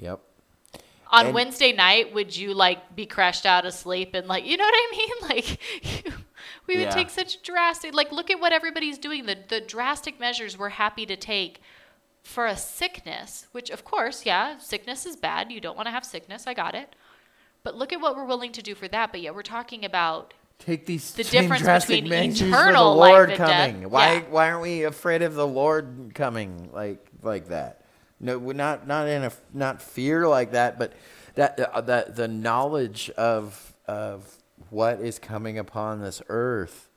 [0.00, 0.20] Yep.
[1.10, 4.56] On And- Wednesday night, would you like be crashed out of sleep and like, you
[4.56, 5.10] know what I mean?
[5.30, 6.12] Like, you,
[6.66, 6.90] we would Yeah.
[6.90, 9.26] take such drastic, like, look at what everybody's doing.
[9.26, 11.60] The the drastic measures we're happy to take
[12.22, 15.50] for a sickness, which of course, yeah, sickness is bad.
[15.50, 16.46] You don't want to have sickness.
[16.46, 16.94] I got it.
[17.62, 19.10] But look at what we're willing to do for that.
[19.12, 22.94] But yet we're talking about Take these The difference drastic between measures for the eternal
[22.94, 23.80] life Lord and coming.
[23.82, 23.90] death.
[23.90, 24.20] Why Yeah.
[24.28, 27.80] why aren't we afraid of the Lord coming like like that?
[28.20, 30.92] No, we're not not in a not fear like that, but
[31.36, 34.36] that uh, that the knowledge of of
[34.68, 36.88] what is coming upon this earth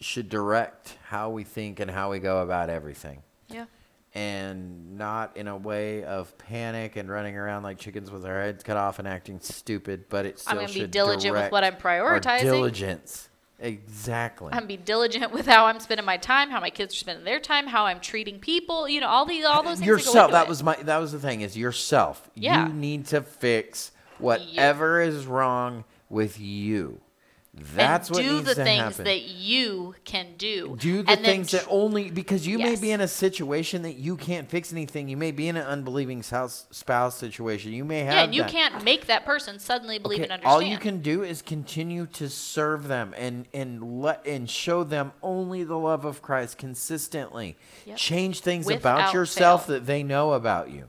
[0.00, 3.66] should direct how we think and how we go about everything Yeah.
[4.14, 8.64] and not in a way of panic and running around like chickens with our heads
[8.64, 11.62] cut off and acting stupid, but it still I'm gonna be should diligent with what
[11.62, 12.40] I'm prioritizing.
[12.40, 13.28] diligence.
[13.58, 14.50] Exactly.
[14.52, 17.40] I'm be diligent with how I'm spending my time, how my kids are spending their
[17.40, 18.88] time, how I'm treating people.
[18.88, 19.86] You know, all these all those things.
[19.86, 20.30] yourself.
[20.30, 20.76] That, That was my.
[20.76, 21.40] That was the thing.
[21.40, 22.30] Is yourself.
[22.34, 22.66] Yeah.
[22.68, 27.00] You need to fix whatever is wrong with you.
[27.74, 29.04] That's and what do the things happen.
[29.04, 30.76] that you can do.
[30.78, 34.16] do the things tr- that only because you may be in a situation that you
[34.16, 35.08] can't fix anything.
[35.08, 37.72] You may be in an unbelieving spouse, spouse situation.
[37.72, 38.50] You may have yeah, and you that.
[38.50, 40.52] can't make that person suddenly believe Okay, and understand.
[40.54, 45.12] All you can do is continue to serve them and and let and show them
[45.22, 47.56] only the love of Christ consistently.
[47.86, 47.96] Yep.
[47.96, 49.76] Change things Without about yourself fail.
[49.76, 50.88] that they know about you.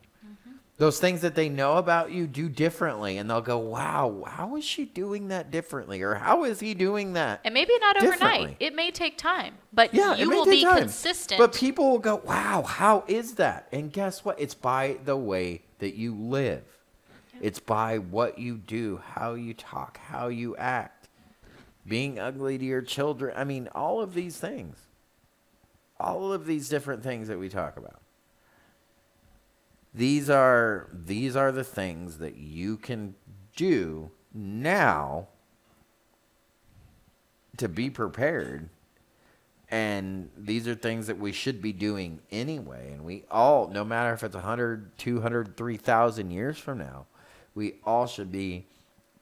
[0.78, 4.64] Those things that they know about you do differently, and they'll go, "Wow, how is
[4.64, 8.58] she doing that differently?" Or "How is he doing that?" and maybe not overnight.
[8.60, 11.40] It may take time, but Yeah, you it may will take be time, consistent.
[11.40, 14.40] But people will go, "Wow, how is that?" And guess what?
[14.40, 16.64] It's by the way that you live.
[17.41, 21.10] It's by what you do, how you talk, how you act.
[21.88, 23.34] Being ugly to your children.
[23.36, 24.78] I mean, all of these things.
[25.99, 28.02] All of these different things that we talk about.
[29.98, 33.15] These are these are the things that you can
[33.56, 35.28] do now
[37.57, 38.69] to be prepared.
[39.69, 42.91] And these are things that we should be doing anyway.
[42.94, 47.07] And we all no matter if it's 100 200 3000 years from now
[47.56, 48.68] we all should be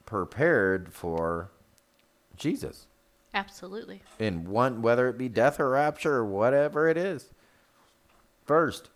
[0.04, 1.50] prepared for
[2.36, 2.86] jesus.
[3.32, 4.02] Absolutely.
[4.18, 7.30] in one whether it be death or rapture or whatever it is.
[8.44, 8.90] First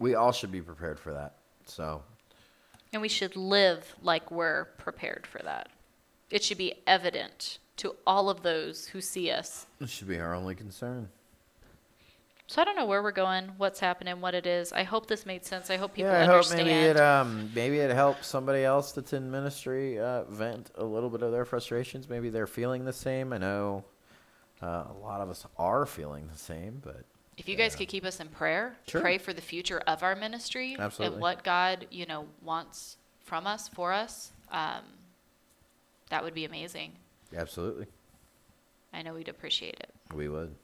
[0.00, 1.34] we all should be prepared for that
[1.66, 2.02] so
[2.92, 5.68] And we should live like we're prepared for that.
[6.30, 9.66] It should be evident to all of those who see us.
[9.80, 11.08] it should be our only concern
[12.46, 14.72] So I don't know where we're going, what's happening, what it is.
[14.72, 15.70] I hope this made sense.
[15.70, 16.66] I hope people yeah, I hope understand.
[16.66, 21.08] maybe it um maybe it helps somebody else that's in ministry uh, vent a little
[21.10, 22.08] bit of their frustrations.
[22.08, 23.32] Maybe they're feeling the same.
[23.32, 23.84] I know
[24.62, 27.04] uh, a lot of us are feeling the same, but
[27.36, 29.00] If you guys could keep us in prayer, Sure.
[29.00, 31.14] pray for the future of our ministry Absolutely.
[31.16, 34.84] and what God, you know, wants from us, for us, um,
[36.10, 36.92] that would be amazing.
[37.36, 37.86] absolutely
[38.92, 39.90] I know we'd appreciate it.
[40.14, 40.54] we would.